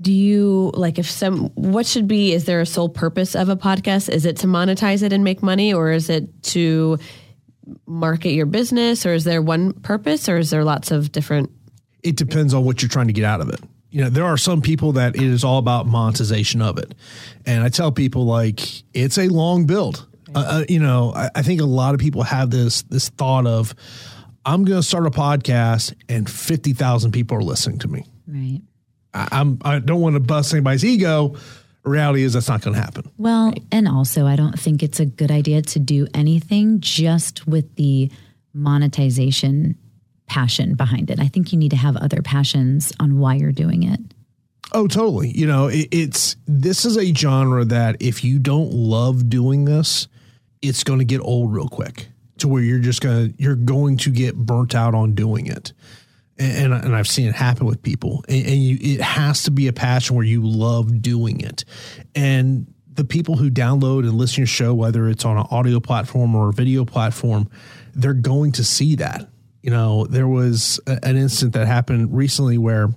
Do 0.00 0.12
you 0.12 0.70
like 0.74 0.98
if 0.98 1.10
some 1.10 1.48
what 1.54 1.86
should 1.86 2.06
be 2.06 2.32
is 2.32 2.44
there 2.44 2.60
a 2.60 2.66
sole 2.66 2.88
purpose 2.88 3.34
of 3.34 3.48
a 3.48 3.56
podcast? 3.56 4.08
Is 4.08 4.24
it 4.24 4.36
to 4.38 4.46
monetize 4.46 5.02
it 5.02 5.12
and 5.12 5.24
make 5.24 5.42
money 5.42 5.72
or 5.72 5.90
is 5.90 6.10
it 6.10 6.42
to 6.44 6.98
market 7.86 8.30
your 8.30 8.46
business 8.46 9.04
or 9.04 9.14
is 9.14 9.24
there 9.24 9.42
one 9.42 9.72
purpose 9.72 10.28
or 10.28 10.36
is 10.38 10.50
there 10.50 10.62
lots 10.62 10.92
of 10.92 11.10
different 11.10 11.50
It 12.04 12.16
depends 12.16 12.54
on 12.54 12.64
what 12.64 12.80
you're 12.82 12.88
trying 12.88 13.08
to 13.08 13.12
get 13.12 13.24
out 13.24 13.40
of 13.40 13.48
it 13.48 13.60
you 13.90 14.02
know, 14.02 14.10
there 14.10 14.24
are 14.24 14.36
some 14.36 14.60
people 14.60 14.92
that 14.92 15.16
it 15.16 15.22
is 15.22 15.44
all 15.44 15.58
about 15.58 15.86
monetization 15.86 16.60
of 16.60 16.78
it. 16.78 16.94
And 17.44 17.62
I 17.62 17.68
tell 17.68 17.92
people 17.92 18.26
like 18.26 18.60
it's 18.92 19.18
a 19.18 19.28
long 19.28 19.66
build. 19.66 20.06
Uh, 20.34 20.44
uh, 20.46 20.64
you 20.68 20.80
know, 20.80 21.12
I, 21.14 21.30
I, 21.36 21.42
think 21.42 21.60
a 21.60 21.64
lot 21.64 21.94
of 21.94 22.00
people 22.00 22.22
have 22.24 22.50
this 22.50 22.82
this 22.82 23.08
thought 23.08 23.46
of 23.46 23.74
I'm 24.44 24.64
going 24.64 24.80
to 24.80 24.86
start 24.86 25.06
a 25.06 25.10
podcast 25.10 25.94
and 26.08 26.28
50,000 26.28 27.12
people 27.12 27.38
are 27.38 27.42
listening 27.42 27.78
to 27.78 27.88
me. 27.88 28.04
Right. 28.26 28.60
I, 29.14 29.28
I'm 29.32 29.58
I 29.62 29.78
don't 29.78 30.00
want 30.00 30.14
to 30.14 30.20
bust 30.20 30.52
anybody's 30.52 30.84
ego. 30.84 31.36
Reality 31.84 32.24
is 32.24 32.32
that's 32.32 32.48
not 32.48 32.62
going 32.62 32.74
to 32.74 32.80
happen. 32.80 33.10
Well, 33.16 33.50
right. 33.50 33.62
and 33.70 33.86
also 33.86 34.26
I 34.26 34.34
don't 34.34 34.58
think 34.58 34.82
it's 34.82 34.98
a 34.98 35.06
good 35.06 35.30
idea 35.30 35.62
to 35.62 35.78
do 35.78 36.08
anything 36.12 36.80
just 36.80 37.46
with 37.46 37.76
the 37.76 38.10
monetization 38.52 39.78
passion 40.26 40.74
behind 40.74 41.10
it. 41.10 41.20
I 41.20 41.28
think 41.28 41.52
you 41.52 41.58
need 41.58 41.70
to 41.70 41.76
have 41.76 41.96
other 41.96 42.22
passions 42.22 42.92
on 43.00 43.18
why 43.18 43.34
you're 43.34 43.52
doing 43.52 43.82
it. 43.82 44.00
Oh, 44.72 44.86
totally. 44.86 45.30
You 45.30 45.46
know, 45.46 45.68
it, 45.68 45.88
it's 45.90 46.36
this 46.46 46.84
is 46.84 46.96
a 46.96 47.14
genre 47.14 47.64
that 47.64 47.96
if 48.00 48.24
you 48.24 48.38
don't 48.38 48.72
love 48.72 49.30
doing 49.30 49.64
this, 49.64 50.08
it's 50.62 50.84
going 50.84 50.98
to 50.98 51.04
get 51.04 51.20
old 51.20 51.52
real 51.52 51.68
quick 51.68 52.08
to 52.38 52.48
where 52.48 52.62
you're 52.62 52.80
just 52.80 53.00
going 53.00 53.32
to 53.32 53.42
you're 53.42 53.54
going 53.54 53.96
to 53.98 54.10
get 54.10 54.34
burnt 54.36 54.74
out 54.74 54.94
on 54.94 55.14
doing 55.14 55.46
it. 55.46 55.72
And, 56.38 56.74
and, 56.74 56.84
and 56.84 56.96
I've 56.96 57.08
seen 57.08 57.28
it 57.28 57.34
happen 57.34 57.66
with 57.66 57.82
people. 57.82 58.24
And, 58.28 58.46
and 58.46 58.62
you, 58.62 58.78
it 58.80 59.00
has 59.00 59.44
to 59.44 59.50
be 59.50 59.68
a 59.68 59.72
passion 59.72 60.16
where 60.16 60.24
you 60.24 60.44
love 60.44 61.00
doing 61.00 61.40
it. 61.40 61.64
And 62.14 62.66
the 62.92 63.04
people 63.04 63.36
who 63.36 63.50
download 63.50 64.00
and 64.00 64.14
listen 64.14 64.34
to 64.34 64.40
your 64.42 64.46
show, 64.46 64.74
whether 64.74 65.08
it's 65.08 65.24
on 65.24 65.38
an 65.38 65.46
audio 65.50 65.80
platform 65.80 66.34
or 66.34 66.48
a 66.48 66.52
video 66.52 66.84
platform, 66.84 67.48
they're 67.94 68.14
going 68.14 68.52
to 68.52 68.64
see 68.64 68.96
that 68.96 69.28
you 69.66 69.72
know, 69.72 70.06
there 70.06 70.28
was 70.28 70.78
a, 70.86 70.96
an 71.02 71.16
incident 71.16 71.54
that 71.54 71.66
happened 71.66 72.16
recently 72.16 72.56
where 72.56 72.88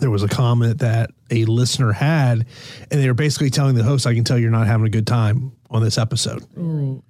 there 0.00 0.10
was 0.10 0.24
a 0.24 0.28
comment 0.28 0.80
that 0.80 1.10
a 1.30 1.44
listener 1.44 1.92
had, 1.92 2.44
and 2.90 3.00
they 3.00 3.06
were 3.06 3.14
basically 3.14 3.50
telling 3.50 3.76
the 3.76 3.84
host, 3.84 4.04
"I 4.04 4.12
can 4.12 4.24
tell 4.24 4.36
you're 4.36 4.50
not 4.50 4.66
having 4.66 4.84
a 4.84 4.90
good 4.90 5.06
time 5.06 5.52
on 5.70 5.80
this 5.80 5.98
episode." 5.98 6.44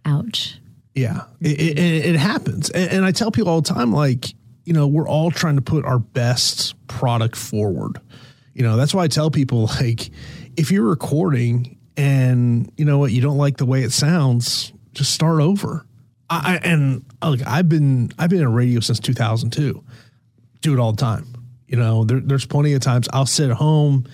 Ouch. 0.04 0.58
Yeah, 0.94 1.22
it, 1.40 1.58
it, 1.58 1.78
it 1.78 2.16
happens, 2.16 2.68
and, 2.68 2.90
and 2.90 3.04
I 3.06 3.12
tell 3.12 3.30
people 3.30 3.50
all 3.50 3.62
the 3.62 3.72
time, 3.72 3.94
like, 3.94 4.26
you 4.66 4.74
know, 4.74 4.86
we're 4.86 5.08
all 5.08 5.30
trying 5.30 5.56
to 5.56 5.62
put 5.62 5.86
our 5.86 5.98
best 5.98 6.74
product 6.86 7.34
forward. 7.34 7.98
You 8.52 8.62
know, 8.62 8.76
that's 8.76 8.92
why 8.92 9.04
I 9.04 9.08
tell 9.08 9.30
people, 9.30 9.70
like, 9.80 10.10
if 10.58 10.70
you're 10.70 10.86
recording 10.86 11.78
and 11.96 12.70
you 12.76 12.84
know 12.84 12.98
what, 12.98 13.10
you 13.10 13.22
don't 13.22 13.38
like 13.38 13.56
the 13.56 13.64
way 13.64 13.84
it 13.84 13.92
sounds, 13.92 14.70
just 14.92 15.14
start 15.14 15.40
over. 15.40 15.86
I, 16.44 16.60
and 16.62 17.04
look, 17.22 17.46
I've 17.46 17.68
been 17.68 18.12
I've 18.18 18.30
been 18.30 18.40
in 18.40 18.52
radio 18.52 18.80
since 18.80 19.00
2002. 19.00 19.82
Do 20.60 20.72
it 20.72 20.78
all 20.78 20.92
the 20.92 21.00
time. 21.00 21.26
You 21.66 21.76
know, 21.76 22.04
there, 22.04 22.20
there's 22.20 22.46
plenty 22.46 22.74
of 22.74 22.80
times 22.80 23.08
I'll 23.12 23.26
sit 23.26 23.50
at 23.50 23.56
home, 23.56 24.06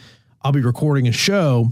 I'll 0.42 0.52
be 0.52 0.60
recording 0.60 1.08
a 1.08 1.12
show, 1.12 1.70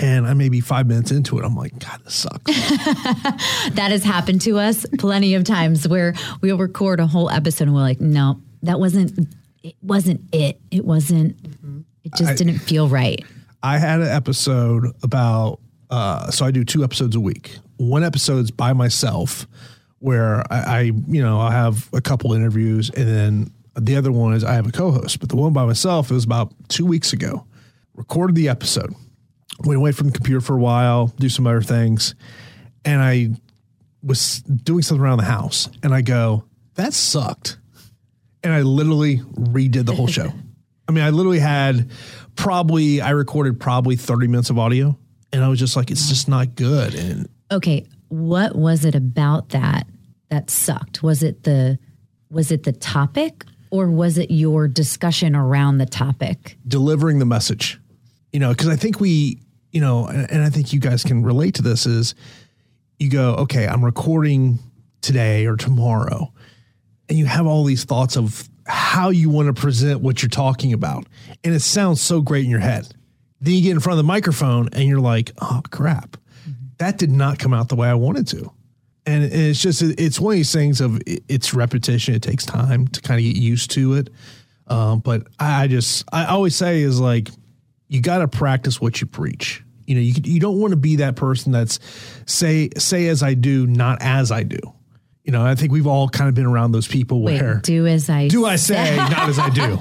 and 0.00 0.26
I 0.26 0.34
may 0.34 0.48
be 0.48 0.60
five 0.60 0.86
minutes 0.86 1.10
into 1.10 1.38
it. 1.38 1.44
I'm 1.44 1.54
like, 1.54 1.78
God, 1.78 2.00
this 2.04 2.14
sucks. 2.14 2.44
that 2.46 3.88
has 3.90 4.02
happened 4.02 4.40
to 4.42 4.58
us 4.58 4.86
plenty 4.98 5.34
of 5.34 5.44
times 5.44 5.86
where 5.86 6.14
we'll 6.40 6.56
record 6.58 6.98
a 6.98 7.06
whole 7.06 7.30
episode 7.30 7.64
and 7.64 7.74
we're 7.74 7.82
like, 7.82 8.00
no, 8.00 8.40
that 8.62 8.80
wasn't 8.80 9.28
it 9.62 9.76
wasn't 9.82 10.20
it. 10.32 10.60
It 10.70 10.84
wasn't. 10.84 11.36
It 12.04 12.14
just 12.14 12.32
I, 12.32 12.34
didn't 12.34 12.58
feel 12.58 12.88
right. 12.88 13.24
I 13.62 13.78
had 13.78 14.00
an 14.00 14.08
episode 14.08 14.86
about, 15.02 15.60
uh, 15.90 16.30
so 16.30 16.44
I 16.44 16.50
do 16.50 16.64
two 16.64 16.82
episodes 16.82 17.14
a 17.14 17.20
week. 17.20 17.58
One 17.76 18.04
episode's 18.04 18.50
by 18.50 18.72
myself 18.72 19.46
where 19.98 20.40
I, 20.52 20.58
I, 20.58 20.80
you 20.80 21.22
know, 21.22 21.40
I 21.40 21.52
have 21.52 21.88
a 21.92 22.00
couple 22.00 22.32
interviews 22.32 22.90
and 22.90 23.06
then 23.06 23.52
the 23.76 23.96
other 23.96 24.12
one 24.12 24.34
is 24.34 24.44
I 24.44 24.54
have 24.54 24.66
a 24.66 24.72
co-host, 24.72 25.20
but 25.20 25.28
the 25.28 25.36
one 25.36 25.52
by 25.52 25.64
myself 25.64 26.10
it 26.10 26.14
was 26.14 26.24
about 26.24 26.52
two 26.68 26.84
weeks 26.84 27.12
ago. 27.12 27.46
Recorded 27.94 28.36
the 28.36 28.48
episode, 28.48 28.94
went 29.64 29.76
away 29.76 29.92
from 29.92 30.08
the 30.08 30.12
computer 30.12 30.40
for 30.40 30.56
a 30.56 30.60
while, 30.60 31.08
do 31.18 31.28
some 31.28 31.46
other 31.46 31.62
things, 31.62 32.14
and 32.84 33.00
I 33.00 33.30
was 34.02 34.40
doing 34.42 34.82
something 34.82 35.02
around 35.02 35.18
the 35.18 35.24
house, 35.24 35.68
and 35.82 35.94
I 35.94 36.00
go, 36.00 36.44
that 36.74 36.94
sucked, 36.94 37.58
and 38.42 38.52
I 38.52 38.62
literally 38.62 39.18
redid 39.18 39.86
the 39.86 39.94
whole 39.94 40.06
show. 40.06 40.32
I 40.88 40.92
mean, 40.92 41.04
I 41.04 41.10
literally 41.10 41.38
had 41.38 41.90
probably 42.34 43.00
I 43.00 43.10
recorded 43.10 43.60
probably 43.60 43.96
thirty 43.96 44.26
minutes 44.26 44.50
of 44.50 44.58
audio, 44.58 44.98
and 45.32 45.44
I 45.44 45.48
was 45.48 45.58
just 45.58 45.76
like, 45.76 45.90
it's 45.90 46.08
just 46.08 46.28
not 46.28 46.54
good, 46.54 46.94
and 46.94 47.28
Okay, 47.52 47.86
what 48.08 48.56
was 48.56 48.84
it 48.84 48.94
about 48.94 49.50
that 49.50 49.86
that 50.30 50.48
sucked? 50.48 51.02
Was 51.02 51.22
it 51.22 51.44
the 51.44 51.78
was 52.30 52.50
it 52.50 52.62
the 52.62 52.72
topic 52.72 53.44
or 53.70 53.90
was 53.90 54.16
it 54.16 54.30
your 54.30 54.68
discussion 54.68 55.36
around 55.36 55.78
the 55.78 55.86
topic? 55.86 56.56
delivering 56.66 57.18
the 57.18 57.26
message. 57.26 57.78
You 58.32 58.40
know, 58.40 58.50
because 58.50 58.68
I 58.68 58.76
think 58.76 59.00
we, 59.00 59.40
you 59.72 59.80
know, 59.82 60.06
and, 60.06 60.42
I 60.42 60.48
think 60.48 60.72
you 60.72 60.80
guys 60.80 61.02
can 61.02 61.22
relate 61.22 61.54
to 61.56 61.62
this 61.62 61.84
is 61.84 62.14
you 62.98 63.10
go, 63.10 63.34
okay, 63.34 63.66
I'm 63.66 63.84
recording 63.84 64.58
today 65.02 65.44
or 65.46 65.56
tomorrow, 65.56 66.32
and 67.10 67.18
you 67.18 67.26
have 67.26 67.46
all 67.46 67.64
these 67.64 67.84
thoughts 67.84 68.16
of 68.16 68.48
how 68.66 69.10
you 69.10 69.28
want 69.28 69.54
to 69.54 69.60
present 69.60 70.00
what 70.00 70.22
you're 70.22 70.30
talking 70.30 70.72
about. 70.72 71.06
And 71.44 71.54
it 71.54 71.60
sounds 71.60 72.00
so 72.00 72.22
great 72.22 72.44
in 72.44 72.50
your 72.50 72.60
head. 72.60 72.94
Then 73.40 73.54
you 73.54 73.62
get 73.62 73.72
in 73.72 73.80
front 73.80 73.98
of 73.98 74.04
the 74.04 74.08
microphone 74.08 74.68
and 74.72 74.84
you're 74.84 75.00
like, 75.00 75.32
oh 75.42 75.60
crap, 75.70 76.16
that 76.78 76.98
did 76.98 77.10
not 77.10 77.38
come 77.38 77.52
out 77.52 77.68
the 77.68 77.76
way 77.76 77.88
I 77.88 77.94
wanted 77.94 78.26
to. 78.28 78.50
And 79.04 79.24
it's 79.24 79.60
just, 79.60 79.82
it's 79.82 80.20
one 80.20 80.34
of 80.34 80.36
these 80.36 80.52
things 80.52 80.80
of 80.80 81.00
it's 81.06 81.54
repetition. 81.54 82.14
It 82.14 82.22
takes 82.22 82.46
time 82.46 82.86
to 82.88 83.00
kind 83.00 83.18
of 83.18 83.24
get 83.24 83.40
used 83.40 83.72
to 83.72 83.94
it. 83.94 84.10
Um, 84.68 85.00
but 85.00 85.26
I 85.40 85.66
just, 85.66 86.04
I 86.12 86.26
always 86.26 86.54
say 86.54 86.82
is 86.82 87.00
like, 87.00 87.28
you 87.88 88.00
got 88.00 88.18
to 88.18 88.28
practice 88.28 88.80
what 88.80 89.00
you 89.00 89.06
preach. 89.06 89.62
You 89.86 89.96
know, 89.96 90.00
you 90.00 90.14
you 90.24 90.40
don't 90.40 90.58
want 90.58 90.70
to 90.70 90.76
be 90.76 90.96
that 90.96 91.16
person 91.16 91.52
that's 91.52 91.78
say 92.24 92.70
say 92.78 93.08
as 93.08 93.22
I 93.22 93.34
do, 93.34 93.66
not 93.66 94.00
as 94.00 94.30
I 94.30 94.44
do. 94.44 94.58
You 95.24 95.32
know, 95.32 95.44
I 95.44 95.54
think 95.54 95.72
we've 95.72 95.86
all 95.86 96.08
kind 96.08 96.28
of 96.28 96.34
been 96.34 96.46
around 96.46 96.72
those 96.72 96.88
people 96.88 97.20
Wait, 97.20 97.40
where 97.40 97.56
do 97.56 97.86
as 97.86 98.08
I 98.08 98.28
do 98.28 98.46
I 98.46 98.56
say, 98.56 98.96
not 98.96 99.28
as 99.28 99.38
I 99.38 99.50
do. 99.50 99.78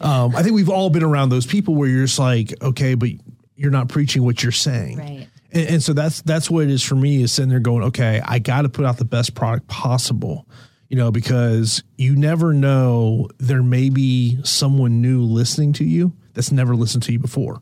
Um, 0.00 0.34
I 0.34 0.42
think 0.42 0.54
we've 0.54 0.68
all 0.68 0.90
been 0.90 1.04
around 1.04 1.28
those 1.28 1.46
people 1.46 1.76
where 1.76 1.88
you're 1.88 2.06
just 2.06 2.18
like, 2.18 2.52
okay, 2.60 2.94
but 2.94 3.10
you're 3.54 3.70
not 3.70 3.88
preaching 3.88 4.24
what 4.24 4.42
you're 4.42 4.50
saying. 4.50 4.98
Right. 4.98 5.28
And, 5.52 5.68
and 5.68 5.82
so 5.82 5.92
that's 5.92 6.22
that's 6.22 6.50
what 6.50 6.64
it 6.64 6.70
is 6.70 6.82
for 6.82 6.94
me 6.94 7.22
is 7.22 7.32
sitting 7.32 7.50
there 7.50 7.60
going, 7.60 7.84
okay, 7.84 8.20
I 8.24 8.38
got 8.38 8.62
to 8.62 8.68
put 8.68 8.84
out 8.84 8.98
the 8.98 9.04
best 9.04 9.34
product 9.34 9.68
possible, 9.68 10.48
you 10.88 10.96
know, 10.96 11.10
because 11.10 11.82
you 11.96 12.16
never 12.16 12.52
know 12.52 13.28
there 13.38 13.62
may 13.62 13.90
be 13.90 14.38
someone 14.44 15.00
new 15.00 15.22
listening 15.22 15.72
to 15.74 15.84
you 15.84 16.12
that's 16.34 16.52
never 16.52 16.74
listened 16.74 17.02
to 17.04 17.12
you 17.12 17.18
before, 17.18 17.60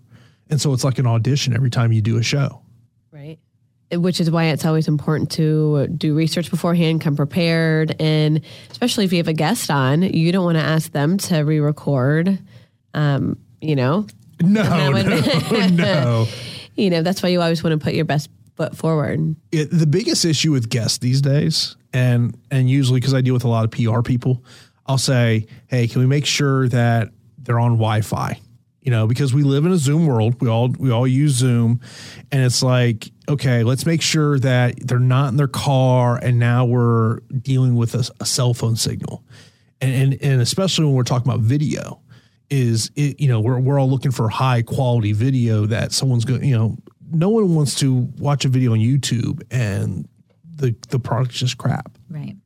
and 0.48 0.60
so 0.60 0.72
it's 0.72 0.84
like 0.84 0.98
an 0.98 1.06
audition 1.06 1.54
every 1.54 1.70
time 1.70 1.92
you 1.92 2.00
do 2.00 2.16
a 2.16 2.22
show. 2.22 2.62
Right. 3.10 3.38
Which 3.92 4.20
is 4.20 4.30
why 4.30 4.44
it's 4.46 4.64
always 4.64 4.86
important 4.86 5.32
to 5.32 5.88
do 5.88 6.14
research 6.14 6.48
beforehand, 6.48 7.00
come 7.00 7.16
prepared, 7.16 7.96
and 8.00 8.40
especially 8.70 9.04
if 9.04 9.12
you 9.12 9.18
have 9.18 9.26
a 9.26 9.32
guest 9.32 9.68
on, 9.68 10.02
you 10.02 10.30
don't 10.30 10.44
want 10.44 10.58
to 10.58 10.62
ask 10.62 10.92
them 10.92 11.18
to 11.18 11.40
re-record. 11.40 12.38
Um, 12.94 13.36
you 13.60 13.74
know, 13.74 14.06
No, 14.40 14.90
no, 14.92 15.68
no. 15.68 16.26
you 16.80 16.90
know 16.90 17.02
that's 17.02 17.22
why 17.22 17.28
you 17.28 17.40
always 17.40 17.62
want 17.62 17.78
to 17.78 17.84
put 17.84 17.94
your 17.94 18.04
best 18.04 18.30
foot 18.56 18.76
forward. 18.76 19.36
it, 19.52 19.68
the 19.70 19.86
biggest 19.86 20.24
issue 20.24 20.52
with 20.52 20.68
guests 20.68 20.98
these 20.98 21.20
days, 21.20 21.76
and 21.92 22.36
and 22.50 22.68
usually 22.68 23.00
because 23.00 23.14
I 23.14 23.20
deal 23.20 23.34
with 23.34 23.44
a 23.44 23.48
lot 23.48 23.64
of 23.64 23.70
PR 23.70 24.02
people, 24.02 24.44
I'll 24.86 24.98
say, 24.98 25.46
hey, 25.68 25.86
can 25.88 26.00
we 26.00 26.06
make 26.06 26.26
sure 26.26 26.68
that 26.68 27.10
they're 27.38 27.60
on 27.60 27.72
Wi-Fi? 27.72 28.38
You 28.82 28.90
know, 28.90 29.06
because 29.06 29.34
we 29.34 29.42
live 29.42 29.66
in 29.66 29.72
a 29.72 29.76
Zoom 29.76 30.06
world. 30.06 30.40
We 30.40 30.48
all 30.48 30.68
we 30.68 30.90
all 30.90 31.06
use 31.06 31.32
Zoom, 31.32 31.80
and 32.32 32.42
it's 32.42 32.62
like, 32.62 33.10
okay, 33.28 33.62
let's 33.62 33.86
make 33.86 34.02
sure 34.02 34.38
that 34.38 34.86
they're 34.86 34.98
not 34.98 35.28
in 35.28 35.36
their 35.36 35.48
car, 35.48 36.18
and 36.20 36.38
now 36.38 36.64
we're 36.64 37.20
dealing 37.20 37.76
with 37.76 37.94
a, 37.94 38.10
a 38.20 38.26
cell 38.26 38.54
phone 38.54 38.76
signal, 38.76 39.22
and, 39.80 39.92
and 39.94 40.22
and 40.22 40.40
especially 40.40 40.86
when 40.86 40.94
we're 40.94 41.02
talking 41.02 41.30
about 41.30 41.40
video, 41.40 41.99
is 42.50 42.90
it 42.96 43.20
you 43.20 43.28
know 43.28 43.40
we're 43.40 43.58
we're 43.58 43.78
all 43.78 43.88
looking 43.88 44.10
for 44.10 44.28
high 44.28 44.62
quality 44.62 45.12
video 45.12 45.66
that 45.66 45.92
someone's 45.92 46.24
going 46.24 46.44
you 46.44 46.56
know 46.56 46.76
no 47.12 47.28
one 47.28 47.54
wants 47.54 47.74
to 47.76 48.08
watch 48.18 48.44
a 48.44 48.48
video 48.48 48.72
on 48.72 48.78
YouTube 48.78 49.42
and 49.50 50.08
the 50.56 50.74
the 50.90 50.98
product's 50.98 51.38
just 51.38 51.58
crap. 51.58 51.96
Right. 52.08 52.36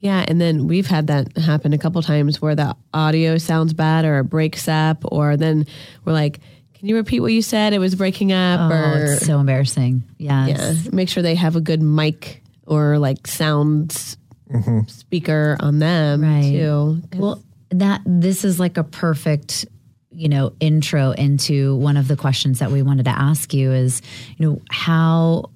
Yeah, 0.00 0.22
and 0.28 0.38
then 0.38 0.66
we've 0.66 0.86
had 0.86 1.06
that 1.06 1.34
happen 1.38 1.72
a 1.72 1.78
couple 1.78 2.02
times 2.02 2.40
where 2.40 2.54
the 2.54 2.76
audio 2.92 3.38
sounds 3.38 3.72
bad 3.72 4.04
or 4.04 4.18
it 4.18 4.24
breaks 4.24 4.68
up, 4.68 5.02
or 5.10 5.36
then 5.38 5.66
we're 6.04 6.12
like, 6.12 6.40
"Can 6.74 6.88
you 6.88 6.96
repeat 6.96 7.20
what 7.20 7.32
you 7.32 7.40
said? 7.40 7.72
It 7.72 7.78
was 7.78 7.94
breaking 7.94 8.30
up." 8.30 8.70
Oh, 8.70 8.74
or 8.74 9.04
it's 9.14 9.24
so 9.24 9.40
embarrassing. 9.40 10.04
Yes. 10.18 10.84
yeah, 10.84 10.90
make 10.92 11.08
sure 11.08 11.22
they 11.22 11.34
have 11.34 11.56
a 11.56 11.60
good 11.60 11.80
mic 11.80 12.42
or 12.66 12.98
like 12.98 13.26
sound 13.26 14.16
mm-hmm. 14.50 14.80
speaker 14.88 15.56
on 15.60 15.78
them 15.78 16.22
Right. 16.22 16.50
too. 16.50 17.02
Well, 17.16 17.42
that 17.78 18.00
this 18.06 18.44
is 18.44 18.60
like 18.60 18.76
a 18.76 18.84
perfect, 18.84 19.66
you 20.10 20.28
know, 20.28 20.52
intro 20.60 21.10
into 21.10 21.76
one 21.76 21.96
of 21.96 22.08
the 22.08 22.16
questions 22.16 22.60
that 22.60 22.70
we 22.70 22.82
wanted 22.82 23.04
to 23.04 23.10
ask 23.10 23.52
you 23.52 23.72
is, 23.72 24.00
you 24.36 24.46
know, 24.46 24.62
how 24.70 25.50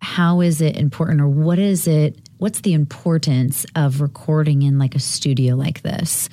how 0.00 0.40
is 0.40 0.60
it 0.60 0.76
important 0.76 1.20
or 1.20 1.28
what 1.28 1.58
is 1.58 1.86
it 1.86 2.18
what's 2.38 2.62
the 2.62 2.72
importance 2.72 3.64
of 3.76 4.00
recording 4.00 4.62
in 4.62 4.78
like 4.78 4.94
a 4.94 5.00
studio 5.00 5.54
like 5.54 5.82
this? 5.82 6.28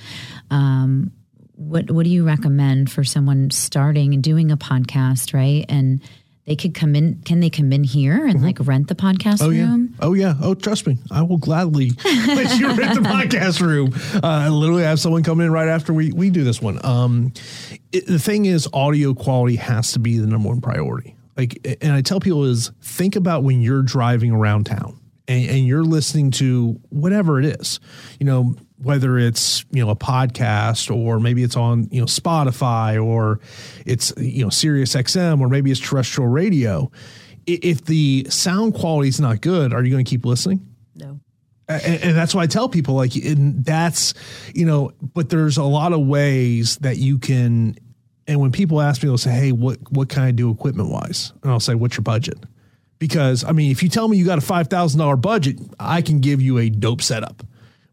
Um 0.49 1.11
what 1.55 1.91
what 1.91 2.03
do 2.03 2.09
you 2.09 2.25
recommend 2.25 2.91
for 2.91 3.03
someone 3.03 3.51
starting 3.51 4.13
and 4.13 4.23
doing 4.23 4.51
a 4.51 4.57
podcast, 4.57 5.33
right? 5.33 5.65
And 5.69 6.01
they 6.49 6.55
could 6.55 6.73
come 6.73 6.95
in 6.95 7.21
can 7.23 7.39
they 7.39 7.49
come 7.49 7.71
in 7.71 7.83
here 7.83 8.25
and 8.25 8.41
like 8.41 8.57
rent 8.61 8.87
the 8.87 8.95
podcast 8.95 9.41
Oh 9.41 9.51
yeah. 9.51 9.69
room? 9.69 9.95
Oh 10.01 10.13
yeah. 10.13 10.33
Oh 10.41 10.55
trust 10.55 10.87
me, 10.87 10.97
I 11.11 11.21
will 11.21 11.37
gladly 11.37 11.91
let 12.03 12.59
you 12.59 12.67
rent 12.73 12.95
the 13.01 13.07
podcast 13.07 13.61
room. 13.61 13.93
Uh, 14.15 14.19
I 14.27 14.49
literally 14.49 14.83
have 14.83 14.99
someone 14.99 15.21
come 15.23 15.39
in 15.41 15.51
right 15.51 15.67
after 15.67 15.93
we 15.93 16.11
we 16.11 16.29
do 16.31 16.43
this 16.43 16.59
one. 16.61 16.83
Um, 16.83 17.33
it, 17.91 18.07
the 18.07 18.19
thing 18.19 18.45
is, 18.45 18.67
audio 18.73 19.13
quality 19.13 19.55
has 19.57 19.91
to 19.93 19.99
be 19.99 20.17
the 20.17 20.27
number 20.27 20.49
one 20.49 20.59
priority. 20.59 21.15
Like, 21.37 21.77
and 21.81 21.93
I 21.93 22.01
tell 22.01 22.19
people 22.19 22.43
is 22.45 22.71
think 22.81 23.15
about 23.15 23.43
when 23.43 23.61
you're 23.61 23.83
driving 23.83 24.31
around 24.31 24.65
town 24.65 24.98
and, 25.29 25.49
and 25.49 25.67
you're 25.67 25.83
listening 25.83 26.31
to 26.31 26.79
whatever 26.89 27.39
it 27.39 27.45
is, 27.45 27.79
you 28.19 28.25
know, 28.25 28.55
whether 28.81 29.17
it's 29.17 29.63
you 29.71 29.83
know 29.83 29.91
a 29.91 29.95
podcast 29.95 30.93
or 30.93 31.19
maybe 31.19 31.43
it's 31.43 31.55
on 31.55 31.87
you 31.91 31.99
know 31.99 32.05
Spotify 32.05 33.01
or 33.01 33.39
it's 33.85 34.11
you 34.17 34.43
know 34.43 34.49
Sirius 34.49 34.95
XM 34.95 35.39
or 35.39 35.47
maybe 35.47 35.71
it's 35.71 35.79
terrestrial 35.79 36.29
radio. 36.29 36.91
If 37.45 37.85
the 37.85 38.27
sound 38.29 38.73
quality 38.73 39.09
is 39.09 39.19
not 39.19 39.41
good, 39.41 39.73
are 39.73 39.83
you 39.83 39.91
going 39.91 40.03
to 40.03 40.09
keep 40.09 40.25
listening? 40.25 40.65
No. 40.95 41.19
and, 41.67 42.03
and 42.03 42.17
that's 42.17 42.33
why 42.33 42.43
I 42.43 42.47
tell 42.47 42.69
people 42.69 42.95
like 42.95 43.15
and 43.15 43.63
that's 43.63 44.13
you 44.55 44.65
know, 44.65 44.91
but 45.13 45.29
there's 45.29 45.57
a 45.57 45.63
lot 45.63 45.93
of 45.93 46.01
ways 46.01 46.77
that 46.77 46.97
you 46.97 47.19
can. 47.19 47.75
And 48.27 48.39
when 48.39 48.51
people 48.51 48.79
ask 48.79 49.01
me, 49.01 49.09
they'll 49.09 49.17
say, 49.17 49.31
"Hey, 49.31 49.51
what 49.51 49.79
what 49.91 50.09
can 50.09 50.23
I 50.23 50.31
do 50.31 50.51
equipment 50.51 50.89
wise?" 50.89 51.33
And 51.43 51.51
I'll 51.51 51.59
say, 51.59 51.75
"What's 51.75 51.97
your 51.97 52.03
budget?" 52.03 52.37
Because 52.99 53.43
I 53.43 53.53
mean, 53.53 53.71
if 53.71 53.81
you 53.81 53.89
tell 53.89 54.07
me 54.07 54.17
you 54.17 54.25
got 54.25 54.37
a 54.37 54.41
five 54.41 54.67
thousand 54.67 54.99
dollar 54.99 55.15
budget, 55.15 55.57
I 55.79 56.01
can 56.01 56.19
give 56.19 56.41
you 56.41 56.57
a 56.57 56.69
dope 56.69 57.01
setup. 57.01 57.43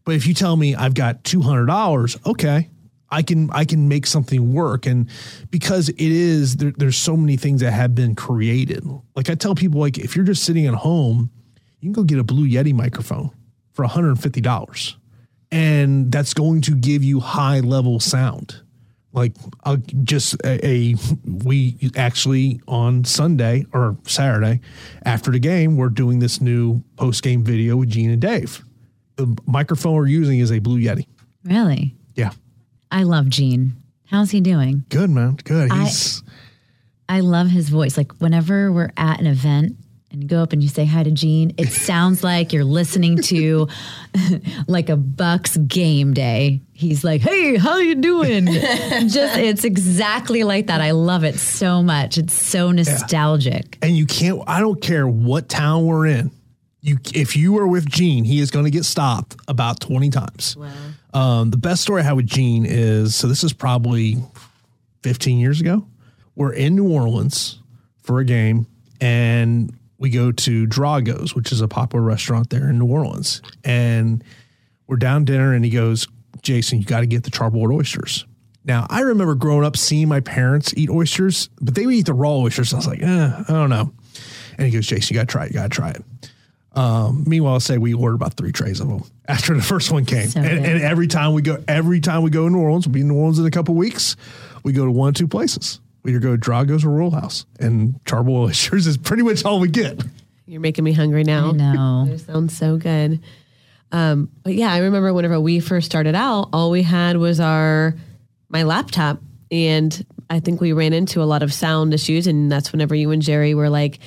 But 0.03 0.15
if 0.15 0.27
you 0.27 0.33
tell 0.33 0.55
me 0.55 0.75
I've 0.75 0.93
got 0.93 1.23
two 1.23 1.41
hundred 1.41 1.67
dollars, 1.67 2.17
okay, 2.25 2.69
I 3.09 3.21
can 3.21 3.49
I 3.51 3.65
can 3.65 3.87
make 3.87 4.05
something 4.05 4.53
work. 4.53 4.85
And 4.85 5.09
because 5.49 5.89
it 5.89 5.99
is 5.99 6.57
there, 6.57 6.71
there's 6.75 6.97
so 6.97 7.15
many 7.15 7.37
things 7.37 7.61
that 7.61 7.71
have 7.71 7.95
been 7.95 8.15
created. 8.15 8.85
Like 9.15 9.29
I 9.29 9.35
tell 9.35 9.55
people, 9.55 9.79
like 9.79 9.97
if 9.97 10.15
you're 10.15 10.25
just 10.25 10.43
sitting 10.43 10.65
at 10.65 10.73
home, 10.73 11.31
you 11.79 11.87
can 11.87 11.93
go 11.93 12.03
get 12.03 12.19
a 12.19 12.23
Blue 12.23 12.47
Yeti 12.47 12.73
microphone 12.73 13.31
for 13.73 13.83
one 13.83 13.91
hundred 13.91 14.09
and 14.09 14.21
fifty 14.21 14.41
dollars, 14.41 14.97
and 15.51 16.11
that's 16.11 16.33
going 16.33 16.61
to 16.61 16.75
give 16.75 17.03
you 17.03 17.21
high 17.21 17.61
level 17.61 17.99
sound. 17.99 18.61
Like 19.13 19.33
I'll 19.63 19.77
just 20.03 20.35
a, 20.43 20.65
a 20.65 20.95
we 21.25 21.77
actually 21.95 22.61
on 22.67 23.03
Sunday 23.03 23.65
or 23.73 23.97
Saturday 24.05 24.61
after 25.05 25.31
the 25.31 25.39
game, 25.39 25.75
we're 25.77 25.89
doing 25.89 26.19
this 26.19 26.39
new 26.41 26.83
post 26.97 27.23
game 27.23 27.43
video 27.43 27.77
with 27.77 27.89
Gene 27.89 28.11
and 28.11 28.21
Dave. 28.21 28.63
The 29.15 29.35
microphone 29.47 29.93
we're 29.95 30.07
using 30.07 30.39
is 30.39 30.51
a 30.51 30.59
Blue 30.59 30.79
Yeti. 30.79 31.07
Really? 31.43 31.95
Yeah, 32.15 32.31
I 32.91 33.03
love 33.03 33.29
Gene. 33.29 33.73
How's 34.05 34.31
he 34.31 34.39
doing? 34.41 34.85
good 34.89 35.09
man, 35.09 35.37
good. 35.43 35.71
I- 35.71 35.85
He's 35.85 36.21
I 37.09 37.21
love 37.21 37.47
his 37.47 37.69
voice. 37.69 37.97
Like 37.97 38.11
whenever 38.19 38.71
we're 38.71 38.91
at 38.97 39.19
an 39.21 39.27
event 39.27 39.77
and 40.11 40.21
you 40.21 40.27
go 40.27 40.43
up 40.43 40.51
and 40.53 40.61
you 40.61 40.67
say 40.69 40.83
hi 40.85 41.03
to 41.03 41.11
Gene, 41.11 41.53
it 41.57 41.69
sounds 41.71 42.21
like 42.23 42.51
you're 42.53 42.65
listening 42.65 43.17
to 43.23 43.67
like 44.67 44.89
a 44.89 44.97
Bucks 44.97 45.55
game 45.57 46.13
day. 46.13 46.61
He's 46.77 47.03
like, 47.03 47.21
"Hey, 47.21 47.57
how 47.57 47.77
you 47.77 47.95
doing?" 47.95 48.45
Just 49.09 49.37
it's 49.37 49.63
exactly 49.63 50.43
like 50.43 50.67
that. 50.67 50.79
I 50.79 50.91
love 50.91 51.23
it 51.23 51.39
so 51.39 51.81
much. 51.81 52.17
It's 52.19 52.33
so 52.33 52.71
nostalgic. 52.71 53.77
and 53.81 53.97
you 53.97 54.05
can't 54.05 54.41
i 54.47 54.59
don't 54.59 54.81
care 54.81 55.07
what 55.07 55.49
town 55.49 55.85
we're 55.85 56.05
in 56.05 56.29
you 56.81 56.97
if 57.13 57.35
you 57.35 57.57
are 57.57 57.67
with 57.67 57.85
gene 57.89 58.23
he 58.23 58.39
is 58.39 58.51
going 58.51 58.65
to 58.65 58.71
get 58.71 58.85
stopped 58.85 59.35
about 59.47 59.79
20 59.79 60.09
times 60.09 60.55
um, 61.13 61.49
the 61.49 61.57
best 61.57 61.81
story 61.81 62.01
i 62.01 62.05
have 62.05 62.15
with 62.15 62.27
gene 62.27 62.65
is 62.65 63.15
so 63.15 63.27
this 63.27 63.43
is 63.43 63.53
probably 63.53 64.15
15 65.03 65.39
years 65.39 65.59
ago 65.61 65.85
we're 66.35 66.53
in 66.53 66.75
new 66.75 66.87
orleans 66.91 67.59
for 68.03 68.19
a 68.19 68.25
game 68.25 68.67
and 69.01 69.73
we 69.97 70.09
go 70.09 70.31
to 70.31 70.65
drago's 70.67 71.35
which 71.35 71.51
is 71.51 71.61
a 71.61 71.67
popular 71.67 72.03
restaurant 72.03 72.49
there 72.49 72.69
in 72.69 72.77
new 72.79 72.85
orleans 72.87 73.41
and 73.63 74.23
we're 74.87 74.97
down 74.97 75.25
dinner 75.25 75.53
and 75.53 75.65
he 75.65 75.71
goes 75.71 76.07
jason 76.47 76.79
you 76.79 76.85
got 76.85 77.01
to 77.01 77.05
get 77.05 77.23
the 77.23 77.31
charboiled 77.31 77.71
oysters 77.71 78.25
now 78.65 78.87
i 78.89 79.01
remember 79.01 79.35
growing 79.35 79.65
up 79.65 79.75
seeing 79.77 80.07
my 80.07 80.19
parents 80.19 80.73
eat 80.77 80.89
oysters 80.89 81.49
but 81.61 81.75
they 81.75 81.85
would 81.85 81.95
eat 81.95 82.05
the 82.05 82.13
raw 82.13 82.37
oysters 82.37 82.73
i 82.73 82.77
was 82.77 82.87
like 82.87 83.01
eh, 83.01 83.43
i 83.47 83.51
don't 83.51 83.69
know 83.69 83.91
and 84.57 84.65
he 84.65 84.71
goes 84.71 84.87
jason 84.87 85.13
you 85.13 85.19
got 85.19 85.27
to 85.27 85.31
try 85.31 85.45
it 85.45 85.51
you 85.51 85.53
got 85.55 85.63
to 85.63 85.69
try 85.69 85.89
it 85.89 86.03
um, 86.73 87.23
meanwhile, 87.25 87.55
I 87.55 87.57
say 87.57 87.79
we 87.79 87.95
ordered 87.95 88.15
about 88.15 88.35
three 88.35 88.51
trays 88.51 88.79
of 88.79 88.87
them 88.87 89.03
after 89.27 89.55
the 89.55 89.63
first 89.63 89.91
one 89.91 90.05
came, 90.05 90.27
So 90.27 90.41
and, 90.41 90.63
and 90.63 90.81
every 90.83 91.07
time 91.07 91.33
we 91.33 91.41
go, 91.41 91.63
every 91.67 91.99
time 91.99 92.21
we 92.21 92.29
go 92.29 92.47
to 92.47 92.53
New 92.53 92.59
Orleans, 92.59 92.85
we'll 92.85 92.93
be 92.93 93.01
in 93.01 93.07
New 93.07 93.15
Orleans 93.15 93.39
in 93.39 93.47
a 93.47 93.51
couple 93.51 93.73
weeks. 93.73 94.15
We 94.63 94.73
go 94.73 94.85
to 94.85 94.91
one 94.91 95.09
or 95.09 95.13
two 95.13 95.27
places. 95.27 95.79
We 96.03 96.11
either 96.11 96.19
go 96.19 96.31
to 96.31 96.37
Drago's 96.37 96.85
or 96.85 96.91
Royal 96.91 97.09
House, 97.09 97.47
and 97.59 97.99
charboiled 98.05 98.49
oysters 98.49 98.85
is 98.85 98.95
pretty 98.95 99.23
much 99.23 99.43
all 99.43 99.59
we 99.59 99.69
get. 99.69 100.03
You're 100.45 100.61
making 100.61 100.83
me 100.83 100.93
hungry 100.93 101.23
now. 101.23 101.49
I 101.49 101.51
know. 101.53 102.07
It 102.11 102.19
sounds 102.19 102.55
so 102.55 102.77
good. 102.77 103.21
Um, 103.91 104.29
but 104.43 104.53
yeah, 104.53 104.71
I 104.71 104.79
remember 104.79 105.13
whenever 105.13 105.39
we 105.39 105.59
first 105.59 105.85
started 105.85 106.15
out, 106.15 106.49
all 106.53 106.71
we 106.71 106.83
had 106.83 107.17
was 107.17 107.39
our 107.39 107.95
my 108.49 108.63
laptop, 108.63 109.19
and 109.51 110.05
I 110.29 110.39
think 110.39 110.61
we 110.61 110.73
ran 110.73 110.93
into 110.93 111.21
a 111.21 111.25
lot 111.25 111.43
of 111.43 111.53
sound 111.53 111.93
issues, 111.93 112.27
and 112.27 112.51
that's 112.51 112.71
whenever 112.71 112.95
you 112.95 113.11
and 113.11 113.21
Jerry 113.21 113.53
were 113.53 113.69
like 113.69 113.99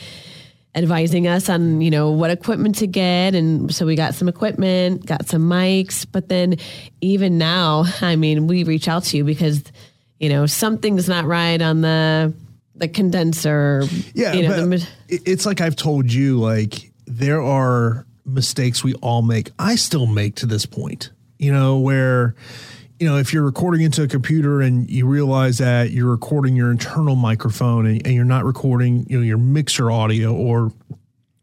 advising 0.75 1.27
us 1.27 1.49
on 1.49 1.81
you 1.81 1.91
know 1.91 2.11
what 2.11 2.31
equipment 2.31 2.77
to 2.77 2.87
get. 2.87 3.35
And 3.35 3.75
so 3.75 3.87
we 3.87 3.97
got 3.97 4.15
some 4.15 4.29
equipment 4.29 5.05
got 5.07 5.27
some 5.27 5.43
mics. 5.43 6.07
But 6.11 6.29
then 6.29 6.57
even 7.01 7.39
now 7.39 7.85
i 8.03 8.17
mean 8.17 8.47
we 8.47 8.65
reach 8.65 8.87
out 8.87 9.05
to 9.05 9.17
you 9.17 9.25
because 9.25 9.63
you 10.21 10.29
know 10.29 10.47
something's 10.47 11.09
not 11.09 11.25
right 11.25 11.61
on 11.61 11.81
the 11.81 12.33
the 12.81 12.89
condenser 12.89 13.85
Yeah, 14.15 14.33
you 14.33 14.49
know, 14.49 14.67
the, 14.67 14.89
it's 15.09 15.47
like 15.47 15.61
I've 15.61 15.77
told 15.77 16.13
you, 16.13 16.39
like 16.39 16.91
there 17.07 17.43
are 17.43 18.07
mistakes 18.33 18.83
we 18.85 18.95
all 18.95 19.23
make. 19.23 19.51
I 19.59 19.77
still 19.77 20.07
make 20.07 20.37
to 20.37 20.47
this 20.47 20.67
point, 20.67 21.11
you 21.39 21.53
know, 21.53 21.79
where 21.79 22.35
you 22.99 23.09
know 23.09 23.17
if 23.17 23.33
you're 23.33 23.45
recording 23.45 23.83
into 23.83 24.03
a 24.03 24.09
computer 24.09 24.61
and 24.61 24.89
you 24.91 25.07
realize 25.07 25.59
that 25.59 25.91
you're 25.91 26.11
recording 26.11 26.57
your 26.57 26.71
internal 26.71 27.17
microphone 27.17 27.87
and, 27.87 28.07
and 28.07 28.15
you're 28.15 28.25
not 28.25 28.45
recording, 28.45 29.07
you 29.09 29.19
know, 29.19 29.25
your 29.25 29.39
mixer 29.39 29.91
audio 29.91 30.35
or 30.35 30.73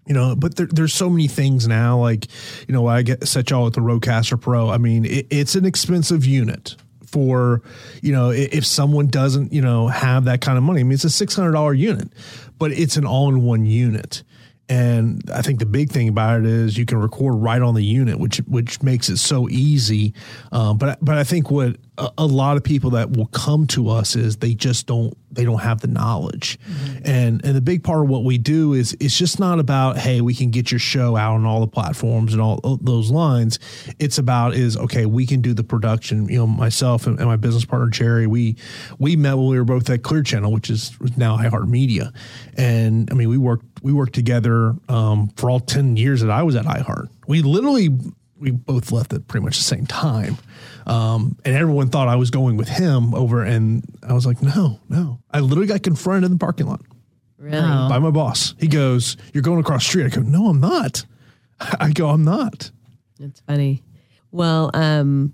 you 0.08 0.14
know, 0.14 0.36
but 0.36 0.56
there, 0.56 0.68
there's 0.68 0.94
so 0.94 1.10
many 1.10 1.28
things 1.28 1.68
now. 1.68 2.00
Like, 2.00 2.28
you 2.68 2.74
know, 2.74 2.88
I 2.88 3.02
get 3.02 3.28
set 3.28 3.50
y'all 3.50 3.66
with 3.66 3.74
the 3.74 3.82
Rodecaster 3.82 4.40
Pro. 4.40 4.70
I 4.70 4.78
mean, 4.78 5.06
it, 5.06 5.28
it's 5.30 5.56
an 5.56 5.66
expensive 5.66 6.26
unit 6.26 6.78
for, 7.06 7.62
you 8.02 8.14
know, 8.14 8.30
if 8.30 8.66
someone 8.66 9.08
doesn't, 9.08 9.52
you 9.52 9.62
know, 9.62 9.88
have 9.88 10.26
that 10.26 10.42
kind 10.42 10.58
of 10.58 10.64
money. 10.64 10.80
I 10.80 10.84
mean, 10.84 10.94
it's 10.94 11.04
a 11.04 11.10
six 11.10 11.36
hundred 11.36 11.52
dollar 11.52 11.74
unit, 11.74 12.10
but 12.58 12.72
it's 12.72 12.96
an 12.96 13.06
all 13.06 13.30
in 13.30 13.44
one 13.44 13.66
unit. 13.66 14.24
And 14.70 15.22
I 15.34 15.42
think 15.42 15.60
the 15.60 15.66
big 15.66 15.92
thing 15.92 16.10
about 16.10 16.42
it 16.42 16.46
is 16.46 16.78
you 16.78 16.86
can 16.86 16.98
record 16.98 17.36
right 17.36 17.62
on 17.62 17.74
the 17.74 17.84
unit, 17.84 18.20
which 18.20 18.38
which 18.40 18.84
makes 18.84 19.08
it 19.08 19.18
so 19.18 19.48
easy. 19.48 20.14
Um, 20.52 20.78
but 20.78 20.98
but 21.02 21.18
I 21.18 21.24
think 21.24 21.50
what 21.50 21.78
a, 21.98 22.12
a 22.18 22.26
lot 22.26 22.58
of 22.58 22.64
people 22.64 22.92
that 22.92 23.12
will 23.12 23.28
come 23.28 23.66
to 23.68 23.90
us 23.90 24.16
is 24.16 24.38
they 24.38 24.54
just 24.54 24.86
don't 24.86 25.18
they 25.32 25.46
don't 25.46 25.62
have 25.62 25.80
the 25.80 25.88
knowledge, 25.88 26.60
and 27.06 27.44
and 27.46 27.56
the 27.56 27.62
big 27.62 27.84
part 27.84 28.04
of 28.04 28.10
what 28.10 28.26
we 28.26 28.38
do 28.38 28.74
is 28.74 28.96
it's 29.00 29.18
just 29.18 29.40
not 29.40 29.60
about 29.60 29.98
hey 29.98 30.20
we 30.20 30.34
can 30.34 30.52
get 30.52 30.70
your 30.70 30.80
show 30.80 31.16
out 31.16 31.36
on 31.36 31.46
all 31.46 31.62
the 31.62 31.68
platforms 31.68 32.34
and 32.34 32.42
all 32.42 32.78
those 32.82 33.10
lines. 33.10 33.60
It's 34.00 34.18
about 34.18 34.54
is 34.54 34.76
okay 34.76 35.06
we 35.06 35.26
can 35.26 35.42
do 35.42 35.54
the 35.54 35.64
production. 35.64 36.28
You 36.28 36.40
know 36.40 36.48
myself 36.48 37.08
and, 37.08 37.18
and 37.20 37.28
my 37.28 37.38
business 37.38 37.64
partner 37.64 37.90
Jerry 37.90 38.28
we 38.28 38.58
we 39.00 39.16
met 39.16 39.36
when 39.36 39.48
we 39.48 39.58
were 39.58 39.66
both 39.66 39.90
at 39.90 40.04
Clear 40.04 40.24
Channel, 40.24 40.52
which 40.52 40.70
is 40.70 40.98
now 41.16 41.38
iHeartMedia, 41.38 42.14
and 42.58 43.10
I 43.12 43.14
mean 43.14 43.30
we 43.30 43.38
worked 43.38 43.66
we 43.82 43.94
worked 43.94 44.14
together 44.14 44.76
um, 44.90 45.30
for 45.36 45.50
all 45.50 45.60
10 45.60 45.98
years 45.98 46.22
that 46.22 46.32
I 46.32 46.44
was 46.44 46.56
at 46.56 46.66
iHeart. 46.66 47.08
We 47.28 47.42
literally, 47.42 47.90
we 48.38 48.52
both 48.52 48.92
left 48.92 49.14
at 49.14 49.28
pretty 49.28 49.44
much 49.44 49.58
the 49.58 49.64
same 49.64 49.86
time. 49.86 50.38
Um, 50.86 51.38
and 51.44 51.56
everyone 51.56 51.90
thought 51.90 52.08
I 52.08 52.16
was 52.16 52.32
going 52.32 52.58
with 52.58 52.70
him 52.70 53.14
over. 53.14 53.44
And 53.44 53.84
I 54.08 54.14
was 54.14 54.26
like, 54.26 54.42
no, 54.42 54.80
no. 54.90 55.20
I 55.32 55.40
literally 55.42 55.68
got 55.68 55.84
confronted 55.84 56.26
in 56.26 56.32
the 56.32 56.40
parking 56.40 56.68
lot 56.68 56.82
really 57.38 57.62
by 57.62 58.00
my 58.00 58.12
boss. 58.12 58.56
He 58.60 58.68
goes, 58.68 59.18
You're 59.34 59.44
going 59.44 59.60
across 59.60 59.84
the 59.84 59.90
street. 59.90 60.06
I 60.06 60.10
go, 60.10 60.22
No, 60.22 60.48
I'm 60.48 60.60
not. 60.60 61.06
I 61.60 61.92
go, 61.92 62.10
I'm 62.10 62.24
not. 62.24 62.72
That's 63.20 63.42
funny. 63.42 63.84
Well, 64.32 64.70
um, 64.74 65.34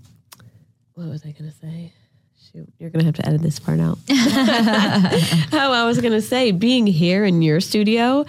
what 0.94 1.08
was 1.08 1.22
I 1.24 1.32
going 1.32 1.50
to 1.50 1.56
say? 1.56 1.92
Shoot, 2.54 2.72
you're 2.78 2.90
going 2.90 3.00
to 3.00 3.06
have 3.06 3.16
to 3.16 3.26
edit 3.26 3.42
this 3.42 3.58
part 3.58 3.80
out. 3.80 3.98
How 4.08 5.72
I 5.72 5.84
was 5.86 6.00
going 6.00 6.12
to 6.12 6.22
say, 6.22 6.52
being 6.52 6.86
here 6.86 7.24
in 7.24 7.42
your 7.42 7.58
studio 7.60 8.24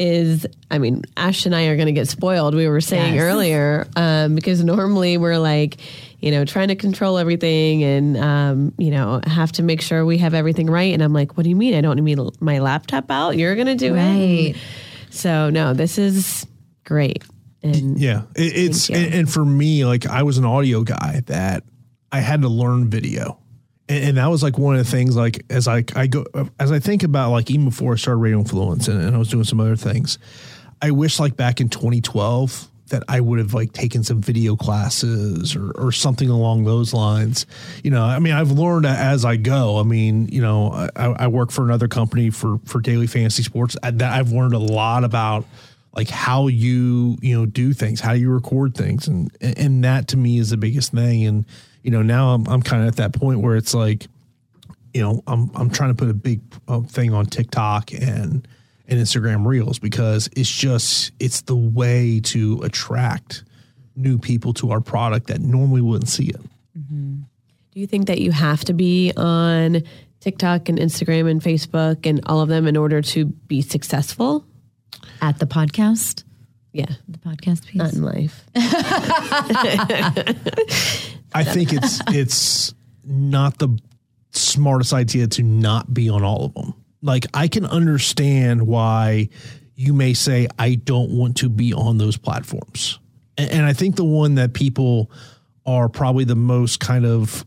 is, 0.00 0.44
I 0.68 0.78
mean, 0.78 1.02
Ash 1.16 1.46
and 1.46 1.54
I 1.54 1.66
are 1.66 1.76
going 1.76 1.86
to 1.86 1.92
get 1.92 2.08
spoiled. 2.08 2.56
We 2.56 2.66
were 2.66 2.80
saying 2.80 3.14
Yes. 3.14 3.22
earlier, 3.22 3.86
um, 3.94 4.34
because 4.34 4.64
normally 4.64 5.16
we're 5.16 5.38
like, 5.38 5.76
you 6.18 6.32
know, 6.32 6.44
trying 6.44 6.68
to 6.68 6.74
control 6.74 7.18
everything 7.18 7.84
and, 7.84 8.16
um, 8.16 8.74
you 8.78 8.90
know, 8.90 9.20
have 9.28 9.52
to 9.52 9.62
make 9.62 9.80
sure 9.80 10.04
we 10.04 10.18
have 10.18 10.34
everything 10.34 10.68
right. 10.68 10.92
And 10.92 11.00
I'm 11.00 11.12
like, 11.12 11.36
what 11.36 11.44
do 11.44 11.48
you 11.50 11.56
mean? 11.56 11.74
I 11.74 11.82
don't 11.82 12.02
need 12.02 12.18
my 12.40 12.58
laptop 12.58 13.12
out? 13.12 13.36
You're 13.36 13.54
going 13.54 13.68
to 13.68 13.76
do 13.76 13.94
it. 13.96 14.56
So, 15.10 15.50
no, 15.50 15.72
this 15.72 15.98
is 15.98 16.48
great. 16.84 17.22
And 17.62 17.96
Yeah. 17.96 18.22
It, 18.34 18.56
it's, 18.56 18.88
and, 18.90 19.14
and 19.14 19.32
for 19.32 19.44
me, 19.44 19.84
like 19.84 20.04
I 20.06 20.24
was 20.24 20.36
an 20.38 20.44
audio 20.44 20.82
guy 20.82 21.22
that 21.26 21.62
I 22.10 22.18
had 22.18 22.42
to 22.42 22.48
learn 22.48 22.90
video. 22.90 23.38
And, 23.92 24.04
and 24.04 24.16
that 24.16 24.26
was 24.28 24.42
like 24.42 24.58
one 24.58 24.76
of 24.76 24.84
the 24.84 24.90
things, 24.90 25.16
like 25.16 25.44
as 25.50 25.68
I, 25.68 25.84
I 25.94 26.06
go, 26.06 26.24
as 26.58 26.72
I 26.72 26.78
think 26.78 27.02
about 27.02 27.30
like 27.30 27.50
even 27.50 27.66
before 27.66 27.92
I 27.92 27.96
started 27.96 28.18
Radio 28.18 28.38
Influence 28.38 28.88
and, 28.88 29.00
and 29.00 29.14
I 29.14 29.18
was 29.18 29.28
doing 29.28 29.44
some 29.44 29.60
other 29.60 29.76
things, 29.76 30.18
I 30.80 30.90
wish 30.90 31.20
like 31.20 31.36
back 31.36 31.60
in 31.60 31.68
2012 31.68 32.68
that 32.88 33.02
I 33.08 33.20
would 33.20 33.38
have 33.38 33.54
like 33.54 33.72
taken 33.72 34.04
some 34.04 34.20
video 34.20 34.54
classes 34.56 35.56
or, 35.56 35.70
or 35.72 35.92
something 35.92 36.28
along 36.28 36.64
those 36.64 36.94
lines. 36.94 37.46
You 37.82 37.90
know, 37.90 38.02
I 38.02 38.18
mean, 38.18 38.32
I've 38.34 38.50
learned 38.50 38.86
as 38.86 39.24
I 39.24 39.36
go. 39.36 39.78
I 39.78 39.82
mean, 39.82 40.28
you 40.28 40.40
know, 40.42 40.88
I, 40.96 41.04
I 41.06 41.26
work 41.28 41.50
for 41.50 41.64
another 41.64 41.88
company 41.88 42.30
for 42.30 42.58
for 42.64 42.80
daily 42.80 43.06
fantasy 43.06 43.42
sports. 43.42 43.76
That 43.82 44.02
I've 44.02 44.32
learned 44.32 44.54
a 44.54 44.58
lot 44.58 45.04
about 45.04 45.46
like 45.94 46.08
how 46.08 46.48
you 46.48 47.18
you 47.20 47.38
know 47.38 47.46
do 47.46 47.72
things, 47.72 48.00
how 48.00 48.12
you 48.12 48.30
record 48.30 48.74
things, 48.74 49.08
and 49.08 49.30
and 49.40 49.84
that 49.84 50.08
to 50.08 50.16
me 50.16 50.38
is 50.38 50.50
the 50.50 50.56
biggest 50.56 50.92
thing. 50.92 51.24
And 51.24 51.46
you 51.82 51.90
know, 51.90 52.02
now 52.02 52.34
I'm 52.34 52.46
I'm 52.48 52.62
kind 52.62 52.82
of 52.82 52.88
at 52.88 52.96
that 52.96 53.12
point 53.12 53.40
where 53.40 53.56
it's 53.56 53.74
like 53.74 54.06
you 54.94 55.00
know, 55.00 55.22
I'm 55.26 55.50
I'm 55.54 55.70
trying 55.70 55.90
to 55.90 55.94
put 55.94 56.10
a 56.10 56.14
big 56.14 56.40
uh, 56.68 56.80
thing 56.80 57.14
on 57.14 57.26
TikTok 57.26 57.92
and 57.92 58.46
and 58.88 59.00
Instagram 59.00 59.46
Reels 59.46 59.78
because 59.78 60.28
it's 60.36 60.50
just 60.50 61.12
it's 61.18 61.42
the 61.42 61.56
way 61.56 62.20
to 62.24 62.60
attract 62.62 63.44
new 63.96 64.18
people 64.18 64.52
to 64.54 64.70
our 64.70 64.80
product 64.80 65.28
that 65.28 65.40
normally 65.40 65.80
wouldn't 65.80 66.08
see 66.08 66.26
it. 66.26 66.40
Do 66.74 67.80
you 67.80 67.86
think 67.86 68.06
that 68.08 68.20
you 68.20 68.32
have 68.32 68.64
to 68.66 68.74
be 68.74 69.12
on 69.16 69.82
TikTok 70.20 70.68
and 70.68 70.78
Instagram 70.78 71.30
and 71.30 71.40
Facebook 71.40 72.06
and 72.06 72.20
all 72.26 72.42
of 72.42 72.50
them 72.50 72.66
in 72.66 72.76
order 72.76 73.00
to 73.00 73.24
be 73.24 73.62
successful? 73.62 74.44
At 75.22 75.38
the 75.38 75.46
podcast, 75.46 76.24
Yeah, 76.72 76.86
the 77.08 77.18
podcast 77.18 77.64
piece. 77.66 77.76
not 77.76 77.94
in 77.94 78.02
life. 78.02 78.44
I 81.34 81.44
think 81.44 81.72
it's 81.72 82.00
it's 82.08 82.74
not 83.04 83.58
the 83.58 83.78
smartest 84.32 84.92
idea 84.92 85.26
to 85.26 85.42
not 85.42 85.92
be 85.92 86.08
on 86.08 86.22
all 86.22 86.44
of 86.46 86.54
them. 86.54 86.74
Like 87.02 87.26
I 87.34 87.48
can 87.48 87.66
understand 87.66 88.66
why 88.66 89.28
you 89.74 89.92
may 89.92 90.14
say 90.14 90.48
I 90.58 90.76
don't 90.76 91.10
want 91.10 91.38
to 91.38 91.48
be 91.48 91.72
on 91.72 91.98
those 91.98 92.16
platforms. 92.16 92.98
And, 93.36 93.50
and 93.50 93.66
I 93.66 93.72
think 93.72 93.96
the 93.96 94.04
one 94.04 94.36
that 94.36 94.54
people 94.54 95.10
are 95.66 95.88
probably 95.88 96.24
the 96.24 96.36
most 96.36 96.80
kind 96.80 97.04
of 97.06 97.44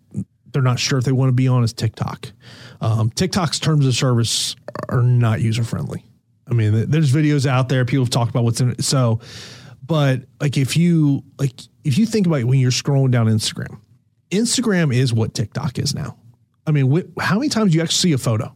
they're 0.52 0.62
not 0.62 0.80
sure 0.80 0.98
if 0.98 1.04
they 1.04 1.12
want 1.12 1.30
to 1.30 1.34
be 1.34 1.50
on 1.50 1.64
is 1.66 1.74
TikTok. 1.74 2.32
Um, 2.80 3.10
TikTok's 3.10 3.60
terms 3.60 3.86
of 3.86 3.94
service 3.94 4.56
are 4.88 5.02
not 5.02 5.42
user 5.42 5.66
friendly. 5.66 6.06
I 6.50 6.54
mean, 6.54 6.90
there's 6.90 7.12
videos 7.12 7.46
out 7.46 7.68
there. 7.68 7.84
People 7.84 8.06
have 8.06 8.10
talked 8.12 8.30
about 8.30 8.46
what's 8.46 8.62
in 8.62 8.72
it. 8.72 8.84
So, 8.84 9.20
but 9.86 10.22
like 10.40 10.58
if 10.58 10.78
you 10.78 11.24
like 11.38 11.52
if 11.86 11.98
you 11.98 12.06
think 12.06 12.28
about 12.28 12.40
it 12.42 12.44
when 12.46 12.60
you're 12.60 12.72
scrolling 12.72 13.12
down 13.12 13.28
Instagram, 13.28 13.80
Instagram 14.32 14.94
is 14.94 15.14
what 15.14 15.34
TikTok 15.34 15.80
is 15.80 15.96
now. 15.96 16.18
I 16.68 16.72
mean, 16.72 16.92
wh- 16.94 17.22
how 17.22 17.36
many 17.36 17.48
times 17.50 17.72
do 17.72 17.78
you 17.78 17.84
actually 17.84 18.10
see 18.10 18.14
a 18.14 18.18
photo? 18.18 18.54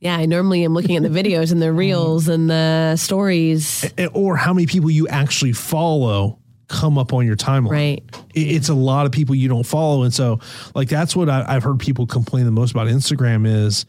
Yeah, 0.00 0.16
I 0.16 0.26
normally 0.26 0.64
am 0.64 0.74
looking 0.74 0.96
at 0.96 1.02
the 1.04 1.08
videos 1.08 1.52
and 1.52 1.62
the 1.62 1.72
reels 1.84 2.28
and 2.28 2.50
the 2.50 2.96
stories. 2.96 3.90
Eh, 3.96 4.08
or 4.12 4.36
how 4.36 4.52
many 4.52 4.66
people 4.66 4.90
you 4.90 5.06
actually 5.08 5.52
follow 5.52 6.38
come 6.68 6.98
up 6.98 7.12
on 7.12 7.24
your 7.26 7.36
timeline. 7.36 7.70
Right. 7.70 8.04
It- 8.34 8.40
It's 8.40 8.68
a 8.68 8.74
lot 8.74 9.06
of 9.06 9.12
people 9.12 9.34
you 9.36 9.48
don't 9.48 9.64
follow. 9.66 10.02
And 10.02 10.12
so, 10.12 10.40
like, 10.74 10.88
that's 10.88 11.14
what 11.14 11.28
I, 11.28 11.44
I've 11.46 11.62
heard 11.62 11.78
people 11.78 12.06
complain 12.06 12.46
the 12.46 12.50
most 12.50 12.72
about 12.72 12.88
Instagram 12.88 13.46
is 13.46 13.86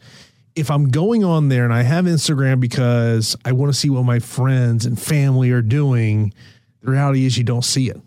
if 0.54 0.70
I'm 0.70 0.88
going 0.90 1.24
on 1.24 1.48
there 1.48 1.64
and 1.64 1.74
I 1.74 1.82
have 1.82 2.04
Instagram 2.04 2.60
because 2.60 3.36
I 3.44 3.50
want 3.52 3.72
to 3.72 3.78
see 3.78 3.90
what 3.90 4.04
my 4.04 4.20
friends 4.20 4.86
and 4.86 5.00
family 5.00 5.50
are 5.50 5.62
doing, 5.62 6.32
the 6.82 6.90
reality 6.92 7.24
is 7.26 7.36
you 7.36 7.42
don't 7.42 7.64
see 7.64 7.88
it. 7.90 8.00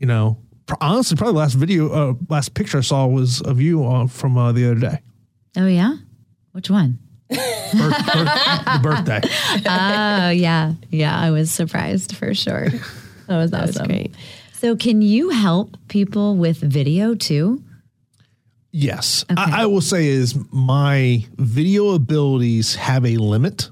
You 0.00 0.06
know, 0.06 0.38
Pro- 0.66 0.78
honestly, 0.80 1.16
probably 1.16 1.34
the 1.34 1.38
last 1.38 1.54
video, 1.54 1.92
uh, 1.92 2.14
last 2.28 2.54
picture 2.54 2.78
I 2.78 2.80
saw 2.80 3.06
was 3.06 3.40
of 3.42 3.60
you 3.60 3.84
uh, 3.86 4.06
from 4.08 4.36
uh, 4.36 4.50
the 4.52 4.70
other 4.70 4.80
day, 4.80 5.00
Oh 5.56 5.66
yeah, 5.66 5.96
which 6.52 6.70
one? 6.70 6.98
Birth- 7.28 8.06
birth- 8.06 8.64
the 8.64 8.80
birthday. 8.82 9.20
Oh 9.66 10.30
yeah, 10.30 10.72
yeah. 10.90 11.16
I 11.16 11.30
was 11.30 11.50
surprised 11.50 12.16
for 12.16 12.34
sure. 12.34 12.68
That 13.28 13.36
was 13.36 13.50
That 13.52 13.66
was 13.66 13.76
awesome. 13.76 13.86
great. 13.86 14.14
So, 14.54 14.74
can 14.74 15.02
you 15.02 15.30
help 15.30 15.76
people 15.86 16.34
with 16.36 16.58
video 16.58 17.14
too? 17.14 17.62
Yes. 18.72 19.24
Okay. 19.30 19.40
I, 19.40 19.62
I 19.62 19.66
will 19.66 19.80
say 19.80 20.06
is 20.08 20.36
my 20.50 21.24
video 21.36 21.90
abilities 21.94 22.74
have 22.74 23.04
a 23.06 23.16
limit. 23.18 23.70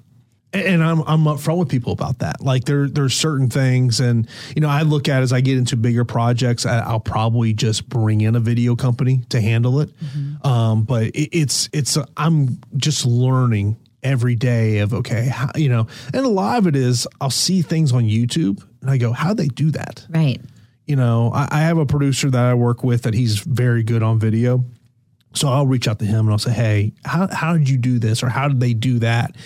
A- 0.59 0.68
And 0.68 0.83
I'm 0.83 1.01
I'm 1.03 1.25
upfront 1.25 1.59
with 1.59 1.68
people 1.68 1.92
about 1.92 2.18
that. 2.21 2.40
Like 2.42 2.64
there 2.64 2.88
there's 2.88 3.14
certain 3.14 3.49
things, 3.51 4.01
and 4.01 4.29
you 4.55 4.61
know 4.61 4.68
I 4.68 4.83
look 4.83 5.09
at 5.09 5.23
as 5.23 5.33
I 5.33 5.40
get 5.40 5.57
into 5.59 5.77
bigger 5.77 6.05
projects, 6.05 6.66
I, 6.66 6.79
I'll 6.81 7.01
probably 7.01 7.53
just 7.55 7.88
bring 7.88 8.21
in 8.21 8.35
a 8.37 8.40
video 8.40 8.77
company 8.77 9.23
to 9.31 9.40
handle 9.40 9.81
it. 9.81 9.90
Um, 10.44 10.83
but 10.85 11.05
it, 11.09 11.37
it's 11.37 11.68
it's 11.73 11.97
I'm 12.16 12.61
just 12.77 13.07
learning 13.07 13.77
every 14.03 14.37
day 14.37 14.79
of 14.79 14.94
okay, 14.94 15.27
how, 15.27 15.51
you 15.57 15.68
know, 15.68 15.87
and 16.14 16.25
a 16.25 16.29
lot 16.29 16.59
of 16.59 16.66
it 16.66 16.77
is 16.77 17.07
I'll 17.21 17.31
see 17.31 17.62
things 17.62 17.92
on 17.92 18.05
YouTube 18.05 18.62
and 18.81 18.90
I 18.90 18.97
go, 18.97 19.12
how 19.12 19.35
they 19.35 19.49
do 19.49 19.73
that? 19.73 20.07
Right. 20.09 20.40
you 20.87 20.94
know, 20.94 21.33
I, 21.35 21.49
I 21.51 21.61
have 21.62 21.79
a 21.79 21.85
producer 21.85 22.31
that 22.31 22.44
I 22.44 22.55
work 22.55 22.85
with 22.85 23.03
that 23.03 23.12
he's 23.14 23.40
very 23.40 23.83
good 23.83 24.03
on 24.05 24.21
video. 24.21 24.64
So 25.38 25.48
I'll 25.48 25.66
reach 25.66 25.87
out 25.87 26.01
to 26.01 26.05
him 26.05 26.20
and 26.27 26.31
I'll 26.31 26.38
say, 26.38 26.53
"Hey, 26.53 26.92
how 27.05 27.29
how 27.33 27.57
did 27.57 27.68
you 27.68 27.79
do 27.79 28.01
this, 28.01 28.22
or 28.22 28.29
how 28.29 28.48
did 28.48 28.59
they 28.59 28.74
do 28.74 28.98
that?" 28.98 29.37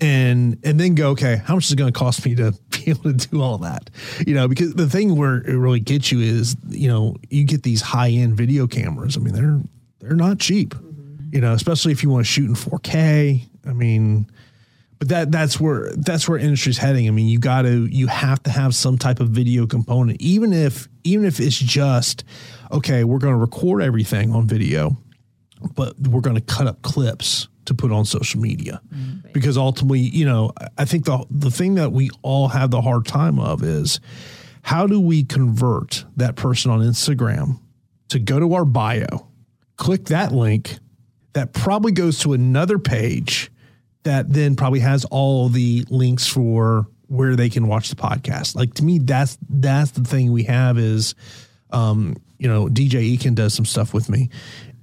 And 0.00 0.58
and 0.64 0.80
then 0.80 0.94
go, 0.94 1.10
"Okay, 1.10 1.42
how 1.44 1.54
much 1.54 1.66
is 1.66 1.72
it 1.72 1.76
going 1.76 1.92
to 1.92 1.98
cost 1.98 2.24
me 2.24 2.34
to 2.36 2.52
be 2.70 2.90
able 2.90 3.12
to 3.12 3.28
do 3.28 3.42
all 3.42 3.58
that?" 3.58 3.90
You 4.26 4.34
know, 4.34 4.48
because 4.48 4.72
the 4.74 4.88
thing 4.88 5.14
where 5.16 5.36
it 5.36 5.56
really 5.56 5.80
gets 5.80 6.10
you 6.10 6.20
is, 6.20 6.56
you 6.68 6.88
know, 6.88 7.16
you 7.28 7.44
get 7.44 7.62
these 7.62 7.82
high 7.82 8.10
end 8.10 8.34
video 8.34 8.66
cameras. 8.66 9.16
I 9.16 9.20
mean, 9.20 9.34
they're 9.34 9.60
they're 10.00 10.16
not 10.16 10.38
cheap. 10.38 10.74
You 11.30 11.40
know, 11.40 11.52
especially 11.52 11.92
if 11.92 12.02
you 12.02 12.08
want 12.08 12.26
to 12.26 12.32
shoot 12.32 12.48
in 12.48 12.54
4K. 12.54 13.48
I 13.66 13.72
mean, 13.72 14.26
but 14.98 15.08
that 15.08 15.32
that's 15.32 15.58
where 15.58 15.92
that's 15.96 16.28
where 16.28 16.38
industry's 16.38 16.78
heading. 16.78 17.08
I 17.08 17.10
mean, 17.10 17.26
you 17.26 17.38
got 17.38 17.62
to 17.62 17.86
you 17.86 18.06
have 18.06 18.42
to 18.44 18.50
have 18.50 18.74
some 18.74 18.96
type 18.96 19.20
of 19.20 19.30
video 19.30 19.66
component, 19.66 20.20
even 20.22 20.52
if 20.52 20.88
even 21.04 21.26
if 21.26 21.40
it's 21.40 21.58
just 21.58 22.24
okay, 22.70 23.04
we're 23.04 23.18
going 23.18 23.34
to 23.34 23.38
record 23.38 23.82
everything 23.82 24.32
on 24.32 24.46
video, 24.46 24.96
but 25.74 25.98
we're 26.00 26.20
going 26.20 26.36
to 26.36 26.42
cut 26.42 26.66
up 26.66 26.82
clips 26.82 27.48
to 27.66 27.74
put 27.74 27.92
on 27.92 28.04
social 28.04 28.40
media 28.40 28.80
because 29.32 29.56
ultimately, 29.56 30.00
you 30.00 30.24
know, 30.24 30.50
I- 30.60 30.68
I 30.78 30.84
think 30.84 31.04
the 31.04 31.24
the 31.30 31.50
thing 31.50 31.76
that 31.76 31.92
we 31.92 32.10
all 32.22 32.48
have 32.48 32.70
the 32.70 32.80
hard 32.82 33.06
time 33.06 33.38
of 33.38 33.62
is 33.62 34.00
how 34.62 34.86
do 34.86 35.00
we 35.00 35.22
convert 35.24 36.04
that 36.16 36.36
person 36.36 36.70
on 36.70 36.80
Instagram 36.80 37.58
to 38.08 38.18
go 38.18 38.38
to 38.40 38.54
our 38.54 38.64
bio, 38.64 39.26
click 39.76 40.06
that 40.06 40.32
link 40.32 40.78
that 41.34 41.52
probably 41.52 41.92
goes 41.92 42.18
to 42.20 42.32
another 42.32 42.78
page 42.78 43.50
that 44.02 44.32
then 44.32 44.54
probably 44.56 44.80
has 44.80 45.04
all 45.06 45.48
the 45.48 45.84
links 45.88 46.26
for 46.26 46.86
where 47.06 47.36
they 47.36 47.48
can 47.48 47.68
watch 47.68 47.88
the 47.90 47.96
podcast. 47.96 48.54
Like 48.56 48.74
to 48.74 48.84
me, 48.84 48.98
that's 48.98 49.38
that's 49.48 49.92
the 49.92 50.02
thing 50.04 50.32
we 50.32 50.42
have 50.44 50.78
is, 50.78 51.14
um, 51.72 52.16
you 52.38 52.48
know, 52.48 52.66
DJ 52.66 53.16
Eakin 53.16 53.34
does 53.34 53.54
some 53.54 53.64
stuff 53.64 53.94
with 53.94 54.08
me, 54.08 54.30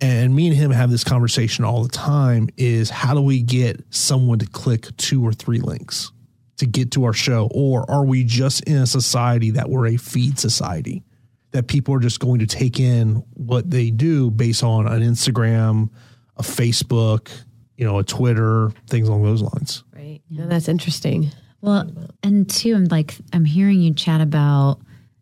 and 0.01 0.35
me 0.35 0.47
and 0.47 0.55
him 0.55 0.71
have 0.71 0.89
this 0.89 1.03
conversation 1.03 1.65
all 1.65 1.83
the 1.83 1.89
time. 1.89 2.49
Is 2.57 2.89
how 2.89 3.13
do 3.13 3.21
we 3.21 3.41
get 3.41 3.83
someone 3.89 4.39
to 4.39 4.47
click 4.47 4.85
two 4.97 5.25
or 5.25 5.33
three 5.33 5.59
links 5.59 6.11
to 6.57 6.65
get 6.65 6.91
to 6.91 7.05
our 7.05 7.13
show, 7.13 7.49
or 7.53 7.89
are 7.89 8.05
we 8.05 8.23
just 8.23 8.63
in 8.63 8.77
a 8.77 8.87
society 8.87 9.51
that 9.51 9.69
we're 9.69 9.87
a 9.87 9.97
feed 9.97 10.39
society? 10.39 11.03
That 11.51 11.67
people 11.67 11.95
are 11.95 11.99
just 11.99 12.19
going 12.19 12.39
to 12.39 12.45
take 12.45 12.79
in 12.79 13.23
what 13.33 13.71
they 13.71 13.89
do 13.89 14.29
based 14.29 14.63
on 14.63 14.85
an 14.85 15.01
Instagram, 15.01 15.89
a 16.37 16.43
Facebook, 16.43 17.29
you 17.75 17.85
know, 17.85 17.97
a 17.97 18.03
Twitter, 18.03 18.71
things 18.87 19.07
along 19.07 19.23
those 19.23 19.41
lines. 19.41 19.83
Right. 19.95 20.21
No, 20.29 20.47
that's 20.47 20.67
interesting. 20.67 21.31
Well, 21.61 21.91
and 22.23 22.49
two, 22.49 22.75
I'm 22.75 22.85
like, 22.85 23.15
I'm 23.33 23.45
hearing 23.45 23.81
you 23.81 23.93
chat 23.93 24.21
about, 24.21 24.79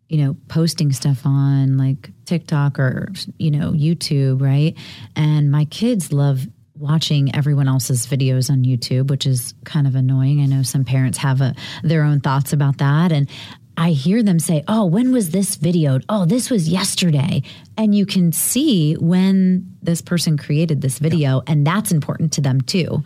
you 0.08 0.24
know, 0.24 0.36
posting 0.48 0.92
stuff 0.92 1.26
on 1.26 1.76
like 1.76 2.10
TikTok 2.24 2.78
or, 2.78 3.12
you 3.38 3.50
know, 3.50 3.72
YouTube, 3.72 4.40
right? 4.40 4.74
And 5.14 5.50
my 5.50 5.66
kids 5.66 6.12
love 6.12 6.46
watching 6.74 7.34
everyone 7.34 7.68
else's 7.68 8.06
videos 8.06 8.50
on 8.50 8.62
YouTube, 8.62 9.10
which 9.10 9.26
is 9.26 9.52
kind 9.64 9.86
of 9.86 9.94
annoying. 9.94 10.40
I 10.40 10.46
know 10.46 10.62
some 10.62 10.84
parents 10.84 11.18
have 11.18 11.40
a, 11.40 11.54
their 11.82 12.04
own 12.04 12.20
thoughts 12.20 12.52
about 12.52 12.78
that. 12.78 13.12
And 13.12 13.28
I 13.76 13.90
hear 13.90 14.22
them 14.22 14.38
say, 14.38 14.64
Oh, 14.66 14.86
when 14.86 15.12
was 15.12 15.30
this 15.30 15.56
videoed? 15.56 16.04
Oh, 16.08 16.24
this 16.24 16.50
was 16.50 16.68
yesterday. 16.68 17.42
And 17.76 17.94
you 17.94 18.06
can 18.06 18.32
see 18.32 18.94
when 18.94 19.76
this 19.82 20.00
person 20.00 20.36
created 20.36 20.80
this 20.80 20.98
video, 20.98 21.42
and 21.46 21.66
that's 21.66 21.92
important 21.92 22.32
to 22.34 22.40
them 22.40 22.60
too, 22.60 23.04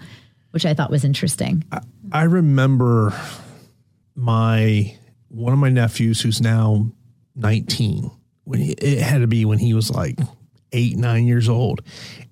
which 0.52 0.64
I 0.64 0.74
thought 0.74 0.90
was 0.90 1.04
interesting. 1.04 1.64
I 2.12 2.22
remember 2.22 3.14
my 4.14 4.96
one 5.32 5.52
of 5.52 5.58
my 5.58 5.70
nephews 5.70 6.20
who's 6.20 6.40
now 6.40 6.86
19 7.36 8.10
when 8.44 8.60
he, 8.60 8.72
it 8.72 9.00
had 9.00 9.18
to 9.18 9.26
be 9.26 9.44
when 9.44 9.58
he 9.58 9.72
was 9.72 9.90
like 9.90 10.18
eight 10.72 10.96
nine 10.96 11.26
years 11.26 11.48
old 11.48 11.82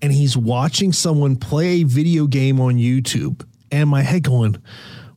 and 0.03 0.13
he's 0.13 0.37
watching 0.37 0.93
someone 0.93 1.37
play 1.37 1.81
a 1.81 1.83
video 1.85 2.27
game 2.27 2.61
on 2.61 2.75
youtube 2.75 3.45
and 3.73 3.89
my 3.89 4.03
head 4.03 4.23
going 4.23 4.57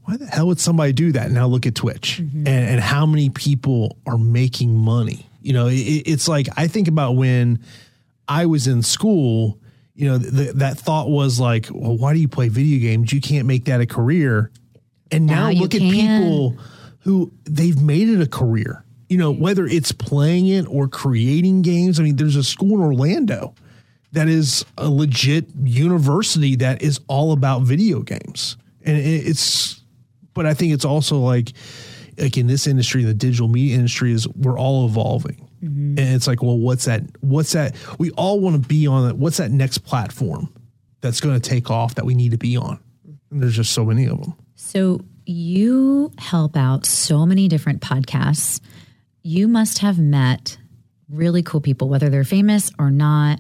why 0.06 0.18
the 0.18 0.26
hell 0.26 0.48
would 0.48 0.60
somebody 0.60 0.92
do 0.92 1.14
that? 1.14 1.32
Now 1.32 1.48
look 1.48 1.66
at 1.66 1.76
twitch 1.76 2.20
mm-hmm. 2.22 2.40
and, 2.40 2.70
and 2.72 2.80
how 2.82 3.06
many 3.06 3.30
people 3.30 3.98
are 4.06 4.18
making 4.18 4.76
money. 4.76 5.30
You 5.42 5.54
know 5.54 5.68
it, 5.68 5.76
it's 5.76 6.28
like 6.28 6.48
i 6.56 6.68
think 6.68 6.88
about 6.88 7.18
when 7.18 7.60
i 8.30 8.46
was 8.46 8.66
in 8.66 8.82
school 8.82 9.60
you 9.94 10.10
know 10.10 10.18
th- 10.18 10.54
that 10.56 10.78
thought 10.78 11.10
was 11.10 11.38
like 11.38 11.68
well 11.70 11.98
why 11.98 12.14
do 12.14 12.20
you 12.20 12.30
play 12.30 12.48
video 12.48 12.80
games? 12.80 13.12
You 13.12 13.20
can't 13.20 13.46
make 13.46 13.66
that 13.66 13.82
a 13.82 13.86
career. 13.86 14.52
And 15.12 15.26
now, 15.26 15.52
Now 15.52 15.60
look 15.60 15.76
at 15.76 15.82
people 15.82 16.58
who 17.04 17.32
they've 17.46 17.82
made 17.82 18.10
it 18.10 18.22
a 18.22 18.28
career. 18.28 18.84
You 19.10 19.18
know, 19.18 19.32
mm-hmm. 19.32 19.44
whether 19.44 19.66
it's 19.66 19.92
playing 19.92 20.48
it 20.48 20.66
or 20.68 20.88
creating 20.88 21.62
games. 21.62 22.00
I 22.00 22.04
mean, 22.04 22.16
there's 22.16 22.36
a 22.36 22.44
school 22.44 22.76
in 22.76 22.82
Orlando 22.82 23.54
that 24.14 24.28
is 24.28 24.66
a 24.78 24.90
legit 24.90 25.48
university 25.64 26.56
that 26.58 26.82
is 26.82 27.00
all 27.08 27.32
about 27.32 27.64
video 27.64 28.02
games. 28.02 28.58
And 28.86 28.98
it's 28.98 29.82
but 30.34 30.46
I 30.46 30.54
think 30.54 30.74
it's 30.74 30.86
also 30.86 31.18
like 31.18 31.54
like 32.18 32.38
in 32.38 32.48
this 32.48 32.68
industry, 32.68 33.04
the 33.04 33.14
digital 33.14 33.48
media 33.48 33.76
industry 33.76 34.12
is 34.12 34.28
we're 34.30 34.58
all 34.58 34.86
evolving. 34.86 35.50
Mm-hmm. 35.64 35.98
And 35.98 36.16
it's 36.16 36.28
like, 36.28 36.42
well, 36.42 36.58
what's 36.58 36.86
that? 36.86 37.04
What's 37.22 37.54
that? 37.54 37.76
We 37.98 38.12
all 38.12 38.40
want 38.40 38.62
to 38.62 38.68
be 38.68 38.88
on 38.88 39.10
it. 39.10 39.18
What's 39.18 39.38
that 39.38 39.52
next 39.52 39.80
platform 39.80 40.54
that's 41.02 41.22
going 41.22 41.40
to 41.40 41.50
take 41.50 41.72
off 41.72 41.96
that 41.96 42.06
we 42.06 42.14
need 42.14 42.32
to 42.32 42.38
be 42.38 42.58
on? 42.58 42.80
And 43.32 43.42
there's 43.42 43.56
just 43.56 43.72
so 43.72 43.86
many 43.86 44.06
of 44.06 44.22
them. 44.22 44.34
So 44.56 45.02
you 45.26 46.12
help 46.18 46.58
out 46.58 46.86
so 46.86 47.26
many 47.26 47.48
different 47.48 47.82
podcasts. 47.82 48.60
You 49.22 49.48
must 49.48 49.80
have 49.80 50.00
met 50.00 50.58
really 51.10 51.44
cool 51.44 51.62
people, 51.62 51.90
whether 51.90 52.10
they're 52.10 52.24
famous 52.24 52.72
or 52.78 52.92
not. 52.92 53.40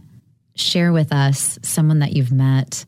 Share 0.55 0.93
with 0.93 1.11
us 1.11 1.57
someone 1.63 1.99
that 1.99 2.13
you've 2.13 2.31
met 2.31 2.85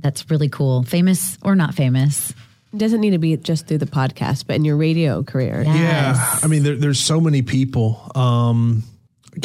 that's 0.00 0.30
really 0.30 0.48
cool, 0.48 0.82
famous 0.82 1.38
or 1.42 1.54
not 1.54 1.74
famous. 1.74 2.30
It 2.72 2.78
doesn't 2.78 3.00
need 3.00 3.10
to 3.10 3.18
be 3.18 3.36
just 3.36 3.66
through 3.66 3.78
the 3.78 3.86
podcast, 3.86 4.46
but 4.46 4.56
in 4.56 4.64
your 4.64 4.76
radio 4.76 5.22
career. 5.22 5.62
Yes. 5.64 5.76
Yeah, 5.76 6.38
I 6.42 6.46
mean, 6.48 6.62
there, 6.62 6.76
there's 6.76 7.00
so 7.00 7.20
many 7.20 7.42
people. 7.42 8.10
Um, 8.14 8.82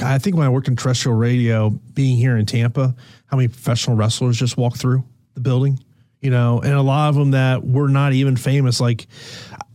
I 0.02 0.18
think 0.18 0.36
when 0.36 0.46
I 0.46 0.50
worked 0.50 0.68
in 0.68 0.76
terrestrial 0.76 1.18
radio, 1.18 1.70
being 1.70 2.18
here 2.18 2.38
in 2.38 2.46
Tampa, 2.46 2.96
how 3.28 3.38
many 3.38 3.48
professional 3.48 3.96
wrestlers 3.96 4.38
just 4.38 4.58
walked 4.58 4.78
through 4.78 5.04
the 5.34 5.42
building, 5.42 5.80
you 6.22 6.30
know, 6.30 6.60
and 6.62 6.74
a 6.74 6.82
lot 6.82 7.10
of 7.10 7.16
them 7.16 7.32
that 7.32 7.66
were 7.66 7.88
not 7.90 8.14
even 8.14 8.36
famous. 8.38 8.80
Like 8.80 9.08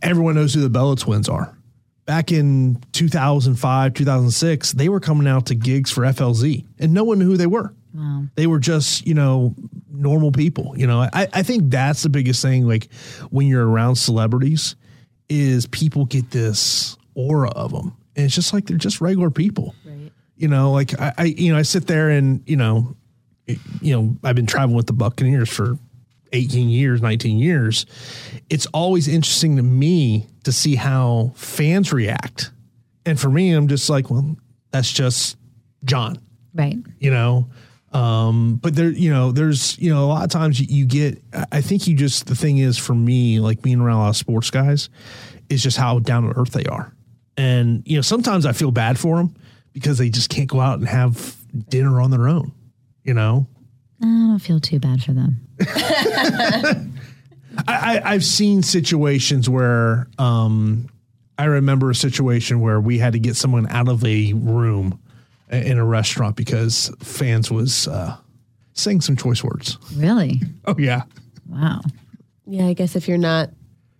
everyone 0.02 0.34
knows 0.36 0.54
who 0.54 0.60
the 0.60 0.70
Bella 0.70 0.96
Twins 0.96 1.28
are. 1.28 1.52
Back 2.06 2.30
in 2.30 2.80
2005, 2.92 3.94
2006, 3.94 4.72
they 4.72 4.88
were 4.88 5.00
coming 5.00 5.26
out 5.26 5.46
to 5.46 5.54
gigs 5.56 5.90
for 5.90 6.02
FLZ, 6.02 6.64
and 6.78 6.94
no 6.94 7.02
one 7.04 7.18
knew 7.18 7.24
who 7.26 7.36
they 7.36 7.46
were. 7.48 7.74
They 8.34 8.46
were 8.46 8.58
just, 8.58 9.06
you 9.06 9.14
know, 9.14 9.54
normal 9.90 10.30
people. 10.30 10.74
You 10.76 10.86
know, 10.86 11.00
I, 11.00 11.28
I 11.32 11.42
think 11.42 11.70
that's 11.70 12.02
the 12.02 12.10
biggest 12.10 12.42
thing. 12.42 12.68
Like 12.68 12.92
when 13.30 13.46
you're 13.46 13.66
around 13.66 13.96
celebrities, 13.96 14.76
is 15.28 15.66
people 15.66 16.04
get 16.04 16.30
this 16.30 16.96
aura 17.14 17.48
of 17.50 17.72
them, 17.72 17.96
and 18.14 18.26
it's 18.26 18.34
just 18.34 18.52
like 18.52 18.66
they're 18.66 18.76
just 18.76 19.00
regular 19.00 19.30
people. 19.30 19.74
Right. 19.84 20.12
You 20.36 20.46
know, 20.48 20.70
like 20.72 21.00
I, 21.00 21.12
I, 21.18 21.24
you 21.24 21.52
know, 21.52 21.58
I 21.58 21.62
sit 21.62 21.86
there 21.86 22.10
and 22.10 22.42
you 22.46 22.56
know, 22.56 22.94
it- 23.46 23.58
you 23.80 23.96
know, 23.96 24.16
I've 24.22 24.36
been 24.36 24.46
traveling 24.46 24.76
with 24.76 24.86
the 24.86 24.92
Buccaneers 24.92 25.48
for 25.48 25.78
18 26.32 26.68
years, 26.68 27.00
19 27.02 27.38
years, 27.38 27.86
it's 28.50 28.66
always 28.66 29.08
interesting 29.08 29.56
to 29.56 29.62
me 29.62 30.26
to 30.44 30.52
see 30.52 30.74
how 30.74 31.32
fans 31.36 31.92
react. 31.92 32.50
And 33.04 33.18
for 33.18 33.28
me, 33.30 33.52
I'm 33.52 33.68
just 33.68 33.88
like, 33.88 34.10
well, 34.10 34.36
that's 34.70 34.92
just 34.92 35.36
John, 35.84 36.18
Right. 36.54 36.76
you 36.98 37.10
know. 37.10 37.48
Um, 37.92 38.56
but 38.56 38.74
there, 38.74 38.90
you 38.90 39.10
know, 39.10 39.32
there's, 39.32 39.78
you 39.78 39.92
know, 39.94 40.04
a 40.04 40.08
lot 40.08 40.24
of 40.24 40.30
times 40.30 40.60
you, 40.60 40.66
you 40.68 40.84
get, 40.86 41.22
I- 41.32 41.46
I 41.52 41.60
think 41.60 41.86
you 41.86 41.94
just, 41.94 42.26
the 42.26 42.34
thing 42.34 42.58
is 42.58 42.76
for 42.76 42.94
me, 42.94 43.40
like 43.40 43.62
being 43.62 43.80
around 43.80 43.96
a 43.98 44.00
lot 44.00 44.08
of 44.10 44.16
sports 44.16 44.50
guys, 44.50 44.90
is 45.48 45.62
just 45.62 45.76
how 45.76 46.00
down 46.00 46.24
to 46.24 46.30
earth 46.38 46.50
they 46.52 46.64
are. 46.64 46.92
And, 47.36 47.82
you 47.86 47.96
know, 47.96 48.02
sometimes 48.02 48.44
I 48.44 48.52
feel 48.52 48.70
bad 48.70 48.98
for 48.98 49.16
them 49.16 49.34
because 49.72 49.98
they 49.98 50.10
just 50.10 50.28
can't 50.28 50.48
go 50.48 50.60
out 50.60 50.78
and 50.78 50.88
have 50.88 51.36
dinner 51.68 52.00
on 52.00 52.10
their 52.10 52.28
own, 52.28 52.52
you 53.04 53.14
know? 53.14 53.46
I 54.02 54.04
don't 54.06 54.38
feel 54.40 54.60
too 54.60 54.78
bad 54.78 55.02
for 55.02 55.12
them. 55.12 55.45
I, 55.66 56.88
I, 57.68 58.02
I've 58.04 58.24
seen 58.24 58.62
situations 58.62 59.48
where 59.48 60.08
um, 60.18 60.88
I 61.38 61.44
remember 61.44 61.90
a 61.90 61.94
situation 61.94 62.60
where 62.60 62.80
we 62.80 62.98
had 62.98 63.12
to 63.14 63.18
get 63.18 63.36
someone 63.36 63.66
out 63.68 63.88
of 63.88 64.04
a 64.04 64.32
room 64.34 64.98
in 65.50 65.78
a 65.78 65.84
restaurant 65.84 66.36
because 66.36 66.90
fans 67.00 67.50
was 67.50 67.88
uh, 67.88 68.16
saying 68.74 69.00
some 69.00 69.16
choice 69.16 69.42
words. 69.42 69.78
Really? 69.94 70.40
Oh 70.68 70.74
yeah, 70.78 71.02
Wow. 71.48 71.80
Yeah, 72.46 72.66
I 72.66 72.72
guess 72.72 72.96
if 72.96 73.08
you're 73.08 73.18
not, 73.18 73.50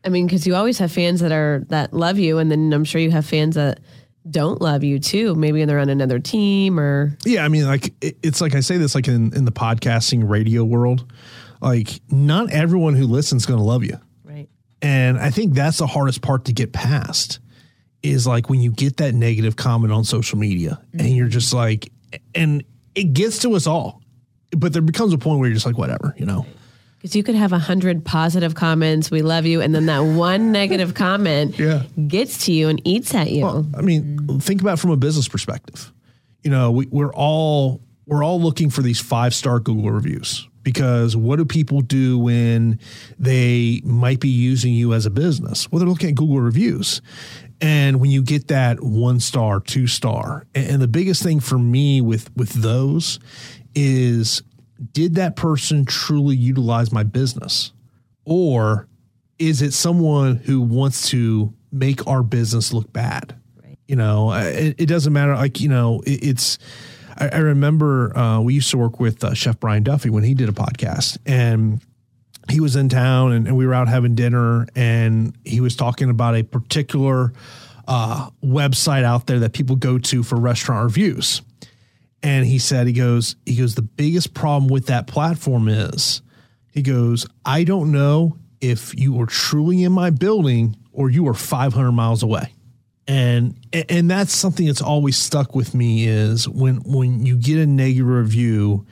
I 0.04 0.08
mean, 0.08 0.26
because 0.26 0.46
you 0.46 0.54
always 0.54 0.78
have 0.78 0.90
fans 0.90 1.20
that 1.20 1.32
are 1.32 1.64
that 1.68 1.92
love 1.92 2.18
you, 2.18 2.38
and 2.38 2.50
then 2.50 2.72
I'm 2.72 2.84
sure 2.84 3.00
you 3.00 3.10
have 3.10 3.26
fans 3.26 3.54
that 3.54 3.80
don't 4.28 4.60
love 4.60 4.82
you 4.82 4.98
too. 4.98 5.34
Maybe 5.34 5.64
they're 5.64 5.78
on 5.78 5.88
another 5.88 6.18
team 6.18 6.78
or 6.80 7.16
yeah. 7.24 7.44
I 7.44 7.48
mean, 7.48 7.66
like 7.66 7.94
it, 8.00 8.16
it's 8.22 8.40
like 8.40 8.54
I 8.54 8.60
say 8.60 8.76
this 8.76 8.94
like 8.94 9.08
in 9.08 9.32
in 9.34 9.44
the 9.44 9.52
podcasting 9.52 10.28
radio 10.28 10.64
world, 10.64 11.12
like 11.60 12.00
not 12.10 12.50
everyone 12.52 12.94
who 12.94 13.06
listens 13.06 13.42
is 13.42 13.46
going 13.46 13.58
to 13.58 13.64
love 13.64 13.84
you. 13.84 13.98
right. 14.24 14.48
And 14.82 15.18
I 15.18 15.30
think 15.30 15.54
that's 15.54 15.78
the 15.78 15.86
hardest 15.86 16.22
part 16.22 16.44
to 16.46 16.52
get 16.52 16.72
past 16.72 17.40
is 18.02 18.26
like 18.26 18.48
when 18.50 18.60
you 18.60 18.70
get 18.70 18.98
that 18.98 19.14
negative 19.14 19.56
comment 19.56 19.92
on 19.92 20.04
social 20.04 20.38
media 20.38 20.80
and 20.92 21.08
you're 21.16 21.28
just 21.28 21.52
like, 21.52 21.90
and 22.34 22.62
it 22.94 23.12
gets 23.14 23.40
to 23.40 23.54
us 23.54 23.66
all, 23.66 24.00
but 24.56 24.72
there 24.72 24.82
becomes 24.82 25.12
a 25.12 25.18
point 25.18 25.40
where 25.40 25.48
you're 25.48 25.54
just 25.54 25.66
like, 25.66 25.76
whatever, 25.78 26.14
you 26.18 26.24
know? 26.26 26.46
Because 26.98 27.16
you 27.16 27.22
could 27.22 27.34
have 27.34 27.52
a 27.52 27.58
hundred 27.58 28.04
positive 28.04 28.54
comments, 28.54 29.10
we 29.10 29.22
love 29.22 29.44
you, 29.44 29.60
and 29.60 29.74
then 29.74 29.86
that 29.86 30.00
one 30.00 30.52
negative 30.52 30.94
comment 30.94 31.58
Yeah. 31.58 31.82
gets 32.06 32.46
to 32.46 32.52
you 32.52 32.68
and 32.68 32.80
eats 32.84 33.14
at 33.14 33.30
you. 33.30 33.42
Well, 33.44 33.66
I 33.76 33.82
mean, 33.82 34.38
think 34.40 34.60
about 34.60 34.74
it 34.74 34.80
from 34.80 34.90
a 34.90 34.96
business 34.96 35.26
perspective. 35.28 35.92
You 36.42 36.50
know, 36.50 36.70
we, 36.70 36.86
we're 36.86 37.12
all 37.12 37.80
we're 38.06 38.22
all 38.24 38.40
looking 38.40 38.70
for 38.70 38.82
these 38.82 39.00
five 39.00 39.34
star 39.34 39.58
Google 39.58 39.90
reviews 39.90 40.48
because 40.66 41.16
what 41.16 41.36
do 41.36 41.44
people 41.44 41.80
do 41.80 42.18
when 42.18 42.80
they 43.20 43.80
might 43.84 44.18
be 44.18 44.28
using 44.28 44.74
you 44.74 44.94
as 44.94 45.06
a 45.06 45.10
business? 45.10 45.70
Well, 45.70 45.78
they're 45.78 45.88
looking 45.88 46.08
at 46.08 46.16
Google 46.16 46.40
reviews. 46.40 47.00
And 47.60 48.00
when 48.00 48.10
you 48.10 48.20
get 48.20 48.48
that 48.48 48.82
one 48.82 49.20
star, 49.20 49.60
two 49.60 49.86
star, 49.86 50.44
and, 50.56 50.82
the 50.82 50.88
biggest 50.88 51.22
thing 51.22 51.38
for 51.38 51.56
me 51.56 52.00
with 52.00 52.34
with 52.36 52.48
those 52.48 53.20
is 53.76 54.42
did 54.90 55.14
that 55.14 55.36
person 55.36 55.84
truly 55.84 56.34
utilize 56.34 56.90
my 56.90 57.04
business? 57.04 57.72
Or 58.24 58.88
is 59.38 59.62
it 59.62 59.72
someone 59.72 60.34
who 60.34 60.60
wants 60.60 61.10
to 61.10 61.54
make 61.70 62.08
our 62.08 62.24
business 62.24 62.72
look 62.72 62.92
bad? 62.92 63.36
Right. 63.62 63.78
You 63.86 63.94
know, 63.94 64.32
it, 64.32 64.74
it 64.78 64.86
doesn't 64.86 65.12
matter. 65.12 65.36
Like, 65.36 65.60
you 65.60 65.68
know, 65.68 66.02
it, 66.04 66.24
it's, 66.24 66.58
I, 67.16 67.28
I 67.28 67.38
remember 67.38 68.16
uh, 68.16 68.40
we 68.40 68.54
used 68.54 68.70
to 68.70 68.78
work 68.78 69.00
with 69.00 69.24
uh, 69.24 69.34
Chef 69.34 69.58
Brian 69.58 69.82
Duffy 69.82 70.10
when 70.10 70.24
he 70.24 70.34
did 70.34 70.48
a 70.48 70.52
podcast 70.52 71.18
and 71.26 71.80
he 72.48 72.60
was 72.60 72.76
in 72.76 72.88
town 72.88 73.32
and, 73.32 73.46
and 73.48 73.56
we 73.56 73.66
were 73.66 73.74
out 73.74 73.88
having 73.88 74.14
dinner 74.14 74.66
and 74.76 75.36
he 75.44 75.60
was 75.60 75.76
talking 75.76 76.10
about 76.10 76.36
a 76.36 76.42
particular 76.42 77.32
uh, 77.88 78.30
website 78.44 79.04
out 79.04 79.26
there 79.26 79.40
that 79.40 79.52
people 79.52 79.76
go 79.76 79.98
to 79.98 80.22
for 80.22 80.36
restaurant 80.36 80.84
reviews. 80.84 81.42
And 82.22 82.46
he 82.46 82.58
said, 82.58 82.86
he 82.86 82.92
goes, 82.92 83.36
he 83.44 83.56
goes, 83.56 83.74
the 83.74 83.82
biggest 83.82 84.34
problem 84.34 84.68
with 84.68 84.86
that 84.86 85.06
platform 85.06 85.68
is, 85.68 86.22
he 86.72 86.82
goes, 86.82 87.26
I 87.44 87.64
don't 87.64 87.92
know 87.92 88.36
if 88.60 88.98
you 88.98 89.20
are 89.20 89.26
truly 89.26 89.82
in 89.84 89.92
my 89.92 90.10
building 90.10 90.76
or 90.92 91.08
you 91.10 91.28
are 91.28 91.34
500 91.34 91.92
miles 91.92 92.22
away. 92.22 92.52
And 93.08 93.54
and 93.72 94.10
that's 94.10 94.34
something 94.34 94.66
that's 94.66 94.82
always 94.82 95.16
stuck 95.16 95.54
with 95.54 95.74
me 95.74 96.08
is 96.08 96.48
when 96.48 96.76
when 96.78 97.24
you 97.24 97.36
get 97.36 97.58
a 97.58 97.66
negative 97.66 98.06
review, 98.06 98.84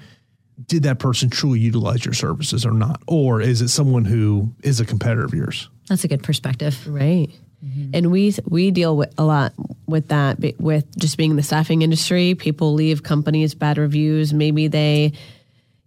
did 0.67 0.85
that 0.85 1.01
person 1.01 1.31
truly 1.31 1.59
utilize 1.59 2.05
your 2.05 2.15
services 2.15 2.65
or 2.65 2.73
not? 2.73 3.03
Or 3.09 3.41
is 3.41 3.61
it 3.61 3.69
someone 3.69 4.05
who 4.05 4.55
is 4.63 4.79
a 4.79 4.87
competitor 4.87 5.25
of 5.25 5.35
yours? 5.35 5.69
That's 5.89 6.05
a 6.05 6.09
good 6.09 6.23
perspective. 6.23 6.87
Right. 6.87 7.29
Mm-hmm. 7.65 7.91
And 7.95 8.13
we 8.13 8.35
we 8.47 8.71
deal 8.71 8.97
with 8.97 9.13
a 9.19 9.25
lot 9.25 9.53
with 9.87 10.09
that 10.09 10.39
with 10.59 10.85
just 10.97 11.17
being 11.17 11.31
in 11.31 11.37
the 11.37 11.43
staffing 11.43 11.83
industry. 11.83 12.35
People 12.35 12.75
leave 12.75 13.03
companies 13.03 13.55
bad 13.55 13.79
reviews. 13.79 14.33
Maybe 14.33 14.69
they, 14.69 15.13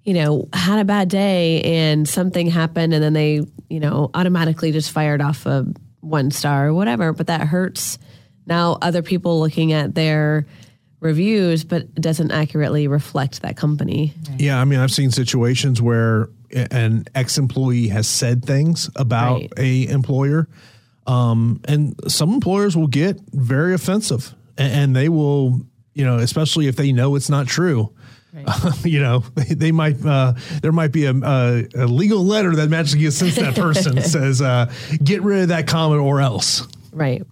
you 0.03 0.15
know, 0.15 0.49
had 0.53 0.79
a 0.79 0.85
bad 0.85 1.07
day 1.09 1.61
and 1.61 2.07
something 2.09 2.47
happened, 2.47 2.93
and 2.93 3.03
then 3.03 3.13
they, 3.13 3.41
you 3.69 3.79
know, 3.79 4.09
automatically 4.13 4.71
just 4.71 4.91
fired 4.91 5.21
off 5.21 5.45
a 5.45 5.65
one 6.07 6.31
star 6.31 6.67
or 6.67 6.73
whatever. 6.73 7.13
But 7.13 7.27
that 7.27 7.41
hurts. 7.47 7.97
Now 8.45 8.77
other 8.81 9.01
people 9.01 9.39
looking 9.39 9.73
at 9.73 9.93
their 9.95 10.45
reviews, 10.99 11.63
but 11.63 11.93
doesn't 11.95 12.31
accurately 12.31 12.87
reflect 12.87 13.41
that 13.43 13.55
company. 13.55 14.13
Yeah, 14.37 14.59
I 14.59 14.65
mean, 14.65 14.79
I've 14.79 14.91
seen 14.91 15.11
situations 15.11 15.79
where 15.81 16.29
an 16.71 17.05
ex-employee 17.13 17.89
has 17.89 18.07
said 18.07 18.43
things 18.43 18.89
about 18.95 19.41
Right. 19.41 19.53
a 19.57 19.87
employer, 19.89 20.47
um, 21.05 21.59
and 21.65 21.93
some 22.07 22.33
employers 22.33 22.75
will 22.75 22.87
get 22.87 23.19
very 23.31 23.73
offensive, 23.75 24.33
a- 24.57 24.61
and, 24.61 24.95
they 24.95 25.07
will, 25.09 25.61
you 25.93 26.03
know, 26.05 26.17
especially 26.17 26.67
if 26.67 26.77
they 26.77 26.91
know 26.91 27.15
it's 27.15 27.29
not 27.29 27.45
true. 27.47 27.91
you 28.83 28.99
know, 28.99 29.19
they, 29.35 29.43
they 29.55 29.71
might. 29.71 30.03
Uh, 30.05 30.33
there 30.61 30.71
might 30.71 30.91
be 30.91 31.05
a, 31.05 31.13
a, 31.13 31.67
a 31.75 31.85
legal 31.85 32.23
letter 32.23 32.55
that 32.55 32.69
magically 32.69 33.09
to 33.09 33.41
that 33.41 33.55
person 33.55 34.01
says, 34.01 34.41
uh, 34.41 34.71
"Get 35.03 35.21
rid 35.23 35.43
of 35.43 35.47
that 35.49 35.67
comment 35.67 36.01
or 36.01 36.21
else." 36.21 36.67
Right. 36.91 37.23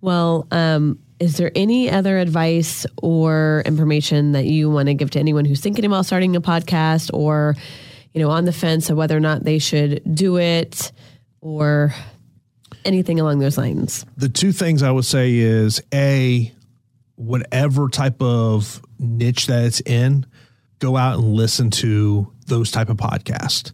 Well, 0.00 0.46
um, 0.50 0.98
is 1.18 1.36
there 1.36 1.52
any 1.54 1.90
other 1.90 2.18
advice 2.18 2.86
or 3.02 3.62
information 3.66 4.32
that 4.32 4.46
you 4.46 4.70
want 4.70 4.86
to 4.88 4.94
give 4.94 5.10
to 5.10 5.18
anyone 5.18 5.44
who's 5.44 5.60
thinking 5.60 5.84
about 5.84 6.06
starting 6.06 6.34
a 6.34 6.40
podcast 6.40 7.10
or, 7.12 7.54
you 8.14 8.22
know, 8.22 8.30
on 8.30 8.46
the 8.46 8.52
fence 8.52 8.88
of 8.88 8.96
whether 8.96 9.14
or 9.14 9.20
not 9.20 9.44
they 9.44 9.58
should 9.58 10.00
do 10.14 10.38
it 10.38 10.90
or 11.42 11.94
anything 12.86 13.20
along 13.20 13.40
those 13.40 13.58
lines? 13.58 14.06
the 14.16 14.30
two 14.30 14.52
things 14.52 14.82
I 14.82 14.90
would 14.90 15.04
say 15.04 15.34
is 15.36 15.82
a 15.92 16.50
whatever 17.16 17.90
type 17.90 18.22
of 18.22 18.80
niche 18.98 19.46
that 19.48 19.64
it's 19.66 19.80
in, 19.82 20.24
go 20.80 20.96
out 20.96 21.18
and 21.18 21.34
listen 21.34 21.70
to 21.70 22.32
those 22.46 22.70
type 22.70 22.88
of 22.88 22.96
podcasts. 22.96 23.72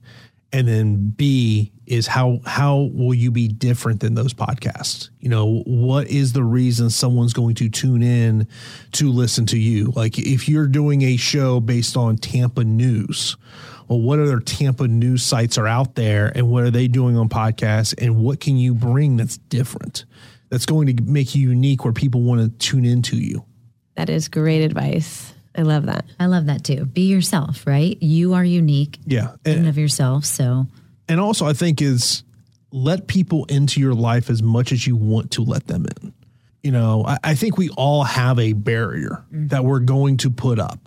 And 0.53 0.69
then 0.69 1.11
B 1.11 1.73
is 1.87 2.07
how 2.07 2.40
how 2.47 2.90
will 2.92 3.14
you 3.14 3.31
be 3.31 3.49
different 3.49 4.01
than 4.01 4.14
those 4.14 4.33
podcasts? 4.33 5.11
You 5.19 5.29
know, 5.29 5.62
what 5.66 6.09
is 6.09 6.33
the 6.33 6.45
reason 6.45 6.90
someone's 6.90 7.33
going 7.33 7.55
to 7.57 7.69
tune 7.69 8.03
in 8.03 8.47
to 8.92 9.11
listen 9.11 9.47
to 9.47 9.59
you? 9.59 9.92
Like 9.97 10.19
if 10.19 10.49
you're 10.49 10.69
doing 10.69 11.03
a 11.03 11.16
show 11.16 11.61
based 11.61 11.97
on 11.97 12.16
Tampa 12.16 12.64
news, 12.64 13.37
well, 13.88 14.01
what 14.01 14.19
other 14.19 14.40
Tampa 14.40 14.88
news 14.88 15.23
sites 15.23 15.59
are 15.59 15.66
out 15.66 15.95
there 15.95 16.33
and 16.35 16.49
what 16.49 16.64
are 16.64 16.71
they 16.71 16.88
doing 16.88 17.16
on 17.16 17.29
podcasts 17.29 17.95
and 17.99 18.16
what 18.16 18.40
can 18.40 18.57
you 18.57 18.75
bring 18.75 19.16
that's 19.16 19.37
different? 19.37 20.05
That's 20.49 20.66
going 20.66 20.97
to 20.97 21.03
make 21.03 21.35
you 21.35 21.51
unique 21.51 21.85
where 21.85 21.92
people 21.92 22.23
want 22.23 22.40
to 22.40 22.49
tune 22.66 22.85
into 22.85 23.16
you. 23.16 23.45
That 23.97 24.11
is 24.11 24.29
great 24.29 24.62
advice. 24.62 25.33
I 25.57 25.62
love 25.62 25.87
that. 25.87 26.05
I 26.21 26.27
love 26.27 26.47
that 26.47 26.64
too. 26.64 26.85
Be 26.85 27.03
yourself, 27.03 27.66
right? 27.66 28.01
You 28.03 28.35
are 28.35 28.45
unique 28.45 28.99
Yeah. 29.07 29.33
And, 29.45 29.61
and 29.61 29.69
of 29.69 29.79
yourself. 29.79 30.25
So 30.25 30.66
and 31.09 31.21
also 31.21 31.47
I 31.47 31.53
think 31.53 31.81
is 31.81 32.23
let 32.71 33.07
people 33.07 33.45
into 33.47 33.81
your 33.81 33.95
life 33.95 34.29
as 34.29 34.42
much 34.42 34.73
as 34.73 34.87
you 34.87 34.97
want 34.97 35.31
to 35.33 35.42
let 35.42 35.66
them 35.66 35.87
in. 35.87 36.12
You 36.62 36.73
know, 36.73 37.05
I, 37.07 37.19
I 37.23 37.35
think 37.35 37.57
we 37.57 37.69
all 37.71 38.03
have 38.05 38.38
a 38.38 38.53
barrier 38.53 39.25
mm-hmm. 39.33 39.49
that 39.49 39.64
we're 39.64 39.81
going 39.81 40.16
to 40.19 40.31
put 40.31 40.59
up. 40.59 40.81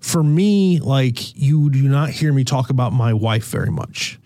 For 0.00 0.22
me, 0.22 0.80
like 0.80 1.34
you 1.36 1.70
do 1.70 1.88
not 1.88 2.10
hear 2.10 2.32
me 2.32 2.44
talk 2.44 2.68
about 2.68 2.92
my 2.92 3.14
wife 3.14 3.46
very 3.46 3.70
much. 3.70 4.18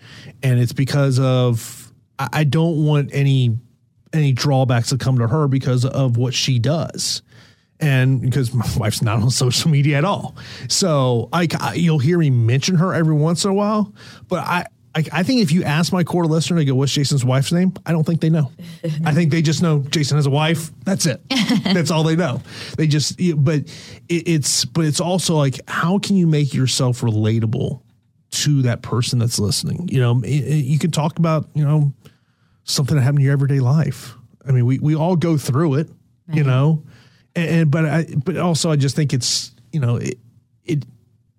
And 0.43 0.59
it's 0.59 0.73
because 0.73 1.19
of 1.19 1.93
I, 2.17 2.29
I 2.33 2.43
don't 2.43 2.85
want 2.85 3.11
any 3.13 3.57
any 4.11 4.33
drawbacks 4.33 4.89
to 4.89 4.97
come 4.97 5.19
to 5.19 5.27
her 5.27 5.47
because 5.47 5.85
of 5.85 6.17
what 6.17 6.33
she 6.33 6.57
does 6.57 7.21
and 7.79 8.21
because 8.21 8.53
my 8.53 8.65
wife's 8.77 9.01
not 9.01 9.21
on 9.21 9.29
social 9.29 9.71
media 9.71 9.97
at 9.97 10.05
all. 10.05 10.35
So 10.67 11.29
I, 11.33 11.47
I- 11.59 11.73
you'll 11.75 11.99
hear 11.99 12.17
me 12.17 12.29
mention 12.29 12.75
her 12.75 12.93
every 12.93 13.15
once 13.15 13.45
in 13.45 13.51
a 13.51 13.53
while, 13.53 13.93
but 14.27 14.39
I. 14.45 14.65
I, 14.95 15.03
I 15.13 15.21
think 15.21 15.41
if 15.41 15.51
you 15.51 15.63
ask 15.63 15.93
my 15.93 16.03
core 16.03 16.25
listener, 16.25 16.57
they 16.57 16.65
go, 16.65 16.73
"What's 16.73 16.91
Jason's 16.91 17.23
wife's 17.23 17.51
name?" 17.51 17.73
I 17.85 17.91
don't 17.91 18.03
think 18.03 18.21
they 18.21 18.31
know. 18.31 18.51
I 19.05 19.13
think 19.13 19.29
they 19.29 19.43
just 19.43 19.61
know 19.61 19.81
Jason 19.81 20.17
has 20.17 20.25
a 20.25 20.31
wife. 20.31 20.71
That's 20.83 21.05
it. 21.05 21.21
That's 21.63 21.91
all 21.91 22.03
they 22.03 22.15
know. 22.15 22.41
They 22.75 22.87
just, 22.87 23.15
but 23.37 23.59
it, 24.09 24.27
it's, 24.27 24.65
but 24.65 24.85
it's 24.85 24.99
also 24.99 25.35
like, 25.35 25.59
how 25.67 25.99
can 25.99 26.15
you 26.15 26.25
make 26.25 26.55
yourself 26.55 27.01
relatable 27.01 27.83
to 28.31 28.61
that 28.63 28.81
person 28.81 29.19
that's 29.19 29.39
listening. 29.39 29.87
You 29.91 29.99
know, 29.99 30.21
you 30.23 30.77
can 30.79 30.91
talk 30.91 31.19
about, 31.19 31.49
you 31.53 31.63
know, 31.65 31.93
something 32.63 32.95
that 32.95 33.01
happened 33.01 33.19
in 33.19 33.25
your 33.25 33.33
everyday 33.33 33.59
life. 33.59 34.15
I 34.47 34.51
mean, 34.51 34.65
we, 34.65 34.79
we 34.79 34.95
all 34.95 35.15
go 35.15 35.37
through 35.37 35.75
it, 35.75 35.89
right. 36.27 36.37
you 36.37 36.43
know, 36.43 36.83
and, 37.35 37.49
and, 37.49 37.71
but 37.71 37.85
I, 37.85 38.05
but 38.25 38.37
also 38.37 38.71
I 38.71 38.75
just 38.75 38.95
think 38.95 39.13
it's, 39.13 39.51
you 39.71 39.79
know, 39.79 39.97
it, 39.97 40.17
it, 40.65 40.85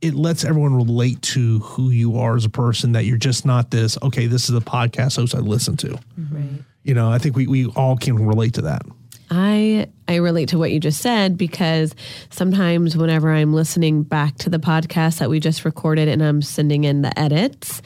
it 0.01 0.15
lets 0.15 0.45
everyone 0.45 0.75
relate 0.75 1.21
to 1.23 1.59
who 1.61 1.91
you 1.91 2.19
are 2.19 2.37
as 2.37 2.45
a 2.45 2.51
person 2.51 2.93
that 2.93 3.05
you're 3.05 3.19
just 3.19 3.45
not 3.45 3.71
this, 3.71 3.99
okay, 4.03 4.27
this 4.27 4.49
is 4.49 4.57
a 4.57 4.61
podcast 4.61 5.17
host 5.17 5.35
I 5.35 5.39
listen 5.39 5.77
to. 5.79 5.99
Right. 6.17 6.65
You 6.83 6.95
know, 6.95 7.11
I 7.11 7.19
think 7.19 7.37
we, 7.37 7.47
we 7.47 7.67
all 7.67 7.97
can 7.97 8.17
relate 8.27 8.55
to 8.55 8.63
that. 8.63 8.83
I 9.31 9.89
I 10.09 10.17
relate 10.17 10.49
to 10.49 10.59
what 10.59 10.73
you 10.73 10.81
just 10.81 11.01
said 11.01 11.39
because 11.39 11.95
sometimes 12.31 12.97
whenever 12.97 13.33
I'm 13.33 13.55
listening 13.55 14.03
back 14.03 14.37
to 14.39 14.51
the 14.51 14.59
podcast 14.59 15.19
that 15.19 15.31
we 15.31 15.39
just 15.39 15.65
recorded 15.65 16.09
and 16.09 16.23
I'm 16.23 16.43
sending 16.43 16.83
in 16.83 17.03
the 17.03 17.17
edits 17.17 17.81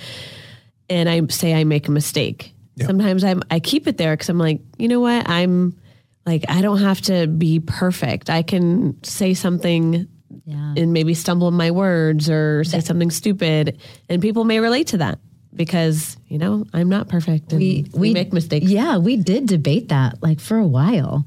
and 0.88 1.06
I 1.08 1.26
say 1.26 1.52
I 1.54 1.64
make 1.64 1.86
a 1.86 1.90
mistake. 1.90 2.54
Yep. 2.76 2.86
Sometimes 2.86 3.24
I'm 3.24 3.42
I 3.50 3.60
keep 3.60 3.86
it 3.86 3.98
there 3.98 4.16
cuz 4.16 4.30
I'm 4.30 4.38
like, 4.38 4.62
you 4.78 4.88
know 4.88 5.00
what? 5.00 5.28
I'm 5.28 5.76
like 6.26 6.44
I 6.48 6.62
don't 6.62 6.78
have 6.80 7.00
to 7.02 7.26
be 7.26 7.60
perfect. 7.60 8.30
I 8.30 8.42
can 8.42 9.02
say 9.04 9.34
something 9.34 10.08
yeah. 10.44 10.74
and 10.76 10.92
maybe 10.92 11.14
stumble 11.14 11.48
in 11.48 11.54
my 11.54 11.70
words 11.70 12.30
or 12.30 12.64
say 12.64 12.80
something 12.80 13.10
stupid 13.10 13.80
and 14.08 14.20
people 14.20 14.44
may 14.44 14.60
relate 14.60 14.88
to 14.88 14.98
that 14.98 15.18
because 15.54 16.16
you 16.26 16.38
know 16.38 16.64
I'm 16.72 16.88
not 16.88 17.08
perfect. 17.08 17.52
we, 17.52 17.86
we, 17.92 18.00
we 18.00 18.12
make 18.12 18.32
mistakes. 18.32 18.66
Yeah, 18.66 18.98
we 18.98 19.16
did 19.16 19.46
debate 19.46 19.88
that 19.88 20.22
like 20.22 20.40
for 20.40 20.58
a 20.58 20.66
while 20.66 21.26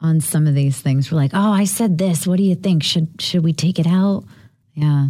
on 0.00 0.20
some 0.20 0.46
of 0.46 0.54
these 0.54 0.80
things. 0.80 1.10
We're 1.10 1.18
like, 1.18 1.32
oh, 1.34 1.52
I 1.52 1.64
said 1.64 1.98
this. 1.98 2.26
What 2.26 2.36
do 2.36 2.42
you 2.42 2.54
think? 2.54 2.82
Should 2.82 3.20
should 3.20 3.44
we 3.44 3.52
take 3.52 3.78
it 3.78 3.86
out? 3.86 4.24
Yeah. 4.74 5.08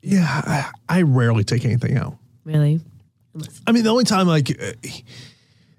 Yeah, 0.00 0.24
I, 0.26 0.70
I 0.88 1.02
rarely 1.02 1.44
take 1.44 1.64
anything 1.64 1.96
out. 1.96 2.16
Really? 2.44 2.80
I 3.66 3.72
mean, 3.72 3.84
the 3.84 3.90
only 3.90 4.04
time 4.04 4.26
like 4.26 4.50
uh, 4.50 4.72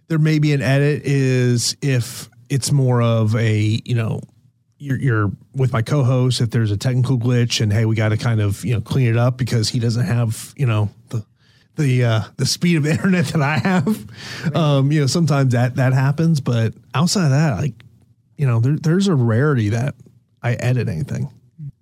there 0.08 0.20
may 0.20 0.40
be 0.40 0.54
an 0.54 0.62
edit 0.62 1.04
is 1.06 1.76
if 1.82 2.29
it's 2.50 2.72
more 2.72 3.02
of 3.02 3.36
a 3.36 3.82
you 3.86 3.96
know 3.96 4.22
you're, 4.78 4.98
you're 4.98 5.32
with 5.56 5.74
my 5.74 5.82
co-host 5.82 6.40
if 6.40 6.52
there's 6.52 6.72
a 6.72 6.78
technical 6.78 7.18
glitch 7.18 7.60
and 7.62 7.74
hey 7.74 7.86
we 7.86 7.96
got 7.96 8.10
to 8.10 8.18
kind 8.18 8.40
of 8.40 8.64
you 8.64 8.74
know 8.74 8.82
clean 8.82 9.08
it 9.08 9.18
up 9.18 9.38
because 9.38 9.70
he 9.70 9.80
doesn't 9.80 10.06
have 10.06 10.54
you 10.58 10.66
know 10.66 10.90
the 11.10 11.26
the 11.80 12.04
uh, 12.04 12.22
the 12.38 12.46
speed 12.46 12.78
of 12.78 12.86
internet 12.88 13.28
that 13.28 13.42
I 13.42 13.58
have. 13.58 13.88
Right. 14.44 14.56
Um, 14.56 14.92
you 14.92 15.02
know, 15.02 15.08
sometimes 15.08 15.54
that 15.54 15.76
that 15.76 15.94
happens, 15.94 16.42
but 16.42 16.74
outside 16.94 17.26
of 17.26 17.32
that, 17.32 17.58
like 17.58 17.74
you 18.38 18.46
know, 18.46 18.60
there, 18.60 18.76
there's 18.76 19.08
a 19.08 19.16
rarity 19.16 19.70
that 19.70 19.96
I 20.44 20.54
edit 20.54 20.88
anything. 20.88 21.32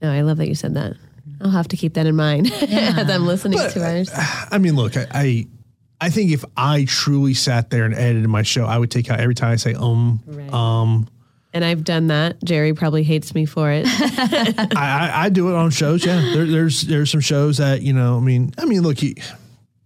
No, 0.01 0.11
I 0.11 0.21
love 0.21 0.37
that 0.37 0.47
you 0.47 0.55
said 0.55 0.75
that. 0.75 0.95
I'll 1.41 1.51
have 1.51 1.67
to 1.67 1.77
keep 1.77 1.95
that 1.95 2.07
in 2.07 2.15
mind 2.15 2.49
yeah. 2.67 2.95
as 2.97 3.09
I'm 3.09 3.25
listening 3.25 3.59
but, 3.59 3.71
to 3.73 3.83
ours. 3.85 4.09
I 4.13 4.57
mean, 4.57 4.75
look, 4.75 4.97
I, 4.97 5.07
I, 5.11 5.47
I 5.99 6.09
think 6.09 6.31
if 6.31 6.45
I 6.55 6.85
truly 6.87 7.33
sat 7.33 7.69
there 7.69 7.85
and 7.85 7.93
edited 7.93 8.27
my 8.29 8.43
show, 8.43 8.65
I 8.65 8.77
would 8.77 8.91
take 8.91 9.09
out 9.09 9.19
every 9.19 9.35
time 9.35 9.51
I 9.51 9.55
say 9.55 9.73
um 9.73 10.21
right. 10.25 10.51
um. 10.53 11.07
And 11.53 11.65
I've 11.65 11.83
done 11.83 12.07
that. 12.07 12.43
Jerry 12.43 12.73
probably 12.73 13.03
hates 13.03 13.33
me 13.33 13.45
for 13.45 13.71
it. 13.71 13.85
I, 13.89 14.67
I, 14.75 15.11
I, 15.23 15.29
do 15.29 15.49
it 15.49 15.55
on 15.55 15.71
shows. 15.71 16.05
Yeah, 16.05 16.19
there, 16.33 16.45
there's 16.45 16.81
there's 16.81 17.09
some 17.09 17.21
shows 17.21 17.57
that 17.57 17.81
you 17.81 17.93
know. 17.93 18.17
I 18.17 18.19
mean, 18.19 18.53
I 18.59 18.65
mean, 18.65 18.81
look, 18.81 18.97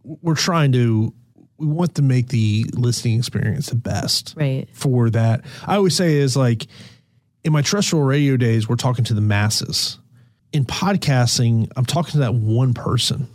we're 0.04 0.36
trying 0.36 0.74
to 0.74 1.13
we 1.58 1.67
want 1.67 1.95
to 1.95 2.02
make 2.02 2.30
the 2.30 2.65
listening 2.74 3.19
experience 3.19 3.69
the 3.69 3.76
best 3.76 4.34
right 4.36 4.67
for 4.74 5.12
that 5.12 5.45
i 5.67 5.76
always 5.76 5.95
say 5.95 6.15
is 6.15 6.36
like 6.36 6.65
in 7.43 7.54
my 7.54 7.62
terrestrial 7.62 8.04
radio 8.04 8.36
days 8.36 8.67
we're 8.67 8.76
talking 8.76 9.06
to 9.06 9.13
the 9.13 9.21
masses 9.21 10.00
in 10.52 10.65
podcasting 10.65 11.71
i'm 11.76 11.86
talking 11.86 12.13
to 12.13 12.17
that 12.17 12.34
one 12.34 12.74
person 12.74 13.28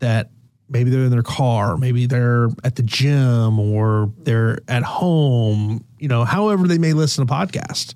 that 0.00 0.30
maybe 0.70 0.88
they're 0.88 1.04
in 1.04 1.10
their 1.10 1.22
car 1.22 1.76
maybe 1.76 2.06
they're 2.06 2.48
at 2.64 2.76
the 2.76 2.82
gym 2.82 3.58
or 3.58 4.12
they're 4.18 4.58
at 4.68 4.82
home 4.82 5.84
you 5.98 6.08
know 6.08 6.24
however 6.24 6.66
they 6.66 6.78
may 6.78 6.92
listen 6.92 7.26
to 7.26 7.32
podcast 7.32 7.94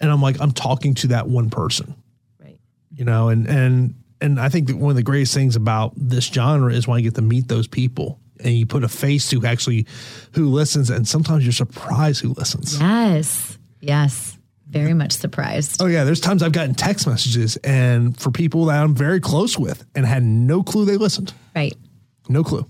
and 0.00 0.10
i'm 0.10 0.20
like 0.20 0.40
i'm 0.40 0.52
talking 0.52 0.94
to 0.94 1.06
that 1.08 1.28
one 1.28 1.48
person 1.48 1.94
right 2.42 2.58
you 2.92 3.04
know 3.04 3.28
and 3.28 3.46
and 3.48 3.94
and 4.20 4.40
I 4.40 4.48
think 4.48 4.68
that 4.68 4.76
one 4.76 4.90
of 4.90 4.96
the 4.96 5.02
greatest 5.02 5.34
things 5.34 5.56
about 5.56 5.92
this 5.96 6.26
genre 6.26 6.72
is 6.72 6.88
when 6.88 6.98
I 6.98 7.02
get 7.02 7.14
to 7.16 7.22
meet 7.22 7.48
those 7.48 7.66
people 7.66 8.18
and 8.40 8.54
you 8.54 8.66
put 8.66 8.84
a 8.84 8.88
face 8.88 9.28
to 9.30 9.44
actually 9.44 9.86
who 10.32 10.48
listens, 10.48 10.90
and 10.90 11.06
sometimes 11.06 11.44
you're 11.44 11.52
surprised 11.52 12.20
who 12.20 12.34
listens. 12.34 12.78
Yes, 12.80 13.58
yes, 13.80 14.38
very 14.68 14.94
much 14.94 15.12
surprised. 15.12 15.82
Oh 15.82 15.86
yeah, 15.86 16.04
there's 16.04 16.20
times 16.20 16.42
I've 16.42 16.52
gotten 16.52 16.74
text 16.74 17.06
messages 17.06 17.56
and 17.58 18.18
for 18.18 18.30
people 18.30 18.66
that 18.66 18.82
I'm 18.82 18.94
very 18.94 19.20
close 19.20 19.58
with 19.58 19.84
and 19.94 20.06
had 20.06 20.22
no 20.22 20.62
clue 20.62 20.84
they 20.84 20.96
listened. 20.96 21.32
Right. 21.54 21.76
No 22.28 22.44
clue. 22.44 22.68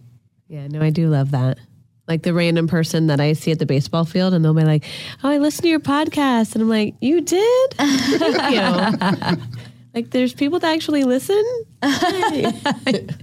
Yeah, 0.49 0.67
no, 0.69 0.81
I 0.81 0.91
do 0.91 1.09
love 1.09 1.33
that. 1.33 1.59
Like 2.07 2.23
the 2.23 2.33
random 2.33 2.69
person 2.69 3.09
that 3.09 3.21
I 3.21 3.35
see 3.35 3.51
at 3.51 3.59
the 3.59 3.67
baseball 3.67 4.05
field, 4.05 4.33
and 4.33 4.43
they'll 4.45 4.55
be 4.55 4.65
like, 4.65 4.85
"Oh, 5.23 5.29
I 5.29 5.39
listened 5.39 5.65
to 5.65 5.69
your 5.69 5.81
podcast," 5.81 6.55
and 6.55 6.63
I'm 6.63 6.69
like, 6.69 6.95
"You 7.03 7.21
did?" 7.21 7.75
you 7.79 8.61
like 9.95 10.11
there's 10.11 10.33
people 10.33 10.59
that 10.61 10.73
actually 10.73 11.05
listen. 11.05 11.45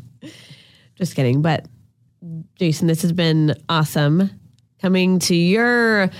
Just 0.95 1.15
kidding, 1.15 1.41
but 1.41 1.65
Jason, 2.59 2.87
this 2.87 3.01
has 3.01 3.11
been 3.11 3.55
awesome 3.69 4.29
coming 4.81 5.19
to 5.19 5.35
your 5.35 6.11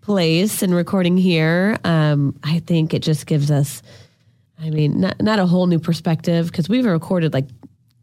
place 0.00 0.62
and 0.62 0.74
recording 0.74 1.16
here. 1.16 1.78
Um, 1.84 2.38
I 2.42 2.60
think 2.60 2.94
it 2.94 3.02
just 3.02 3.26
gives 3.26 3.50
us, 3.50 3.82
I 4.58 4.70
mean, 4.70 5.00
not, 5.00 5.20
not 5.20 5.38
a 5.38 5.46
whole 5.46 5.66
new 5.66 5.78
perspective 5.78 6.46
because 6.46 6.68
we've 6.68 6.86
recorded 6.86 7.32
like 7.34 7.46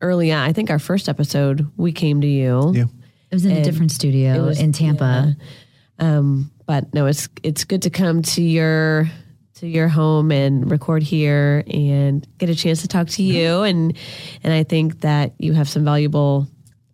early 0.04 0.32
on. 0.32 0.48
I 0.48 0.54
think 0.54 0.70
our 0.70 0.80
first 0.80 1.10
episode, 1.10 1.72
we 1.78 1.92
came 1.92 2.22
to 2.22 2.28
you. 2.28 2.72
Yeah. 2.76 2.84
It 3.32 3.36
was 3.36 3.46
in 3.46 3.54
a 3.54 3.64
different 3.64 3.92
studio 3.92 4.46
was, 4.46 4.60
in 4.60 4.74
Tampa. 4.74 5.36
Yeah. 6.00 6.18
Um, 6.18 6.52
but 6.68 6.94
no, 6.94 7.08
it's 7.08 7.30
it's 7.42 7.64
good 7.64 7.84
to 7.84 7.90
come 7.90 8.22
to 8.22 8.44
your 8.44 9.10
to 9.56 9.68
your 9.68 9.88
home 9.88 10.32
and 10.32 10.70
record 10.70 11.02
here 11.02 11.64
and 11.68 12.28
get 12.38 12.50
a 12.50 12.56
chance 12.56 12.82
to 12.82 12.88
talk 12.88 13.08
to 13.08 13.24
you 13.24 13.64
and 13.64 13.98
and 14.44 14.54
I 14.54 14.64
think 14.64 15.02
that 15.02 15.34
you 15.40 15.54
have 15.54 15.70
some 15.70 15.84
valuable 15.84 16.48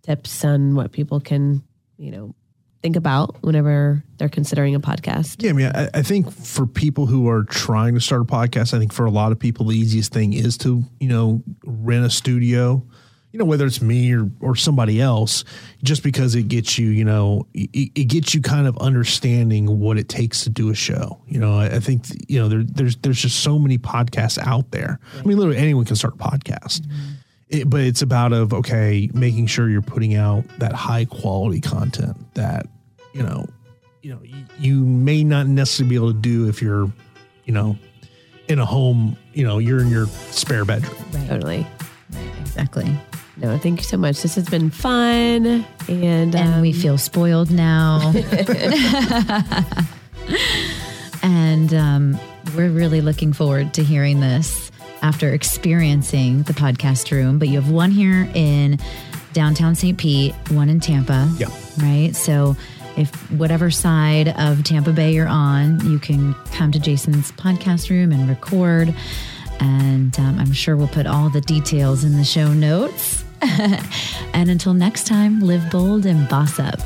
tips 0.04 0.46
on 0.46 0.76
what 0.76 0.92
people 0.92 1.20
can, 1.20 1.64
you 1.98 2.12
know, 2.12 2.36
think 2.82 2.96
about 2.96 3.42
whenever 3.44 4.04
they're 4.18 4.30
considering 4.30 4.76
a 4.76 4.80
podcast? 4.80 5.42
Yeah, 5.44 5.50
I 5.50 5.54
mean, 5.54 5.72
I, 5.74 5.90
I, 5.94 6.02
think 6.02 6.32
for 6.32 6.66
people 6.66 7.06
who 7.06 7.28
are 7.30 7.44
trying 7.44 7.94
to 7.96 8.02
start 8.02 8.22
a 8.22 8.26
podcast, 8.26 8.74
I 8.74 8.80
think 8.80 8.94
for 8.94 9.06
a 9.06 9.12
lot 9.12 9.32
of 9.32 9.40
people, 9.40 9.68
the 9.68 9.78
easiest 9.78 10.14
thing 10.14 10.34
is 10.34 10.58
to, 10.60 10.84
you 11.00 11.10
know, 11.10 11.44
rent 11.66 12.06
a 12.06 12.10
studio, 12.10 12.86
you 13.32 13.40
know, 13.40 13.46
whether 13.46 13.66
it's 13.66 13.82
me 13.82 14.14
or, 14.14 14.30
or 14.40 14.56
somebody 14.56 15.02
else, 15.02 15.44
just 15.84 16.04
because 16.04 16.36
it 16.36 16.48
gets 16.48 16.78
you, 16.80 16.90
you 16.90 17.06
know, 17.06 17.46
it, 17.54 17.92
it 17.96 18.06
gets 18.06 18.34
you 18.34 18.42
kind 18.42 18.66
of 18.66 18.78
understanding 18.78 19.80
what 19.80 19.98
it 19.98 20.10
takes 20.10 20.44
to 20.46 20.50
do 20.50 20.70
a 20.70 20.76
show. 20.76 21.22
You 21.28 21.40
know, 21.40 21.60
I, 21.60 21.76
I 21.76 21.80
think, 21.80 22.06
you 22.28 22.40
know, 22.40 22.48
there, 22.48 22.64
there's, 22.64 22.96
there's 22.98 23.22
just 23.22 23.42
so 23.42 23.60
many 23.60 23.78
podcasts 23.78 24.38
out 24.40 24.72
there. 24.72 25.00
Right. 25.16 25.24
I 25.24 25.28
mean, 25.28 25.38
literally 25.38 25.60
anyone 25.60 25.86
can 25.86 25.96
start 25.96 26.16
a 26.16 26.18
podcast. 26.18 26.82
Mm-hmm 26.82 27.16
it, 27.50 27.70
but 27.70 27.82
it's 27.82 28.02
about 28.02 28.32
of 28.32 28.54
okay, 28.54 29.10
making 29.14 29.48
sure 29.48 29.70
you're 29.70 29.82
putting 29.82 30.16
out 30.16 30.46
that 30.60 30.74
high 30.74 31.06
quality 31.06 31.62
content 31.62 32.34
that 32.36 32.68
you 33.14 33.24
know, 33.24 33.48
you 34.02 34.14
know, 34.14 34.22
you, 34.24 34.46
you 34.60 34.86
may 34.86 35.24
not 35.24 35.48
necessarily 35.48 35.90
be 35.90 35.96
able 35.96 36.14
to 36.14 36.20
do 36.20 36.48
if 36.48 36.62
you're, 36.62 36.92
you 37.46 37.54
know, 37.54 37.76
in 38.48 38.60
a 38.60 38.66
home. 38.66 39.18
You 39.34 39.46
know, 39.46 39.58
you're 39.58 39.82
in 39.82 39.90
your 39.90 40.08
spare 40.08 40.66
bedroom. 40.66 40.96
Right. 41.12 41.28
Totally. 41.28 41.68
Right. 42.12 42.32
Exactly. 42.42 43.00
No, 43.38 43.58
thank 43.58 43.80
you 43.80 43.86
so 43.86 43.98
much. 43.98 44.22
This 44.22 44.36
has 44.36 44.50
been 44.50 44.70
fun, 44.70 45.66
and 45.88 46.36
and 46.36 46.36
um, 46.36 46.62
we 46.62 46.74
feel 46.74 46.98
spoiled 46.98 47.52
now. 47.52 48.14
and 51.24 51.74
um, 51.74 52.20
we're 52.56 52.70
really 52.70 53.02
looking 53.02 53.34
forward 53.34 53.74
to 53.76 53.84
hearing 53.84 54.20
this 54.20 54.69
after 55.02 55.34
experiencing 55.34 56.44
the 56.44 56.54
podcast 56.54 57.12
room, 57.12 57.40
but 57.40 57.48
you 57.48 57.60
have 57.60 57.70
one 57.70 57.92
here 57.92 58.30
in 58.34 58.80
downtown 59.34 59.76
St. 59.76 59.98
Pete, 59.98 60.34
one 60.50 60.70
in 60.70 60.80
Tampa. 60.80 61.32
Yeah. 61.38 61.48
Right. 61.78 62.16
So 62.16 62.56
if 62.98 63.32
whatever 63.32 63.72
side 63.72 64.30
of 64.38 64.64
Tampa 64.64 64.92
Bay 64.92 65.14
you're 65.14 65.28
on, 65.28 65.80
you 65.90 66.00
can 66.00 66.34
come 66.52 66.72
to 66.72 66.80
Jason's 66.80 67.32
podcast 67.34 67.90
room 67.90 68.12
and 68.12 68.28
record. 68.28 68.94
And 69.60 70.18
um, 70.20 70.40
I'm 70.40 70.54
sure 70.54 70.76
we'll 70.76 70.88
put 70.88 71.06
all 71.06 71.30
the 71.30 71.42
details 71.42 72.04
in 72.04 72.18
the 72.18 72.24
show 72.24 72.54
notes. 72.54 73.24
and 73.42 74.50
until 74.50 74.74
next 74.74 75.08
time, 75.08 75.40
live 75.40 75.70
bold 75.72 76.06
and 76.06 76.28
boss 76.28 76.60
up. 76.60 76.80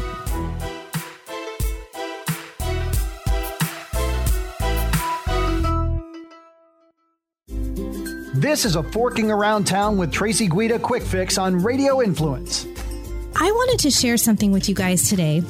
This 8.54 8.66
is 8.66 8.76
a 8.76 8.84
Forking 8.84 9.32
Around 9.32 9.66
Town 9.66 9.98
with 9.98 10.12
Tracy 10.12 10.48
Guida 10.48 10.78
quick 10.78 11.02
fix 11.02 11.40
on 11.40 11.64
Radio 11.64 12.04
Influence. 12.04 12.68
I 13.36 13.52
wanted 13.52 13.80
to 13.80 13.90
share 13.90 14.16
something 14.16 14.52
with 14.52 14.70
you 14.70 14.76
guys 14.76 15.10
today. 15.10 15.42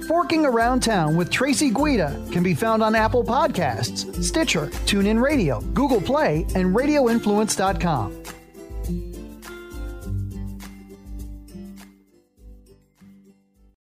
Forking 0.09 0.45
Around 0.45 0.81
Town 0.81 1.17
with 1.17 1.31
Tracy 1.31 1.71
Guida 1.71 2.23
can 2.31 2.43
be 2.43 2.55
found 2.55 2.83
on 2.83 2.95
Apple 2.95 3.25
Podcasts, 3.25 4.23
Stitcher, 4.23 4.67
TuneIn 4.87 5.21
Radio, 5.21 5.61
Google 5.73 6.01
Play, 6.01 6.47
and 6.55 6.75
RadioInfluence.com. 6.75 8.23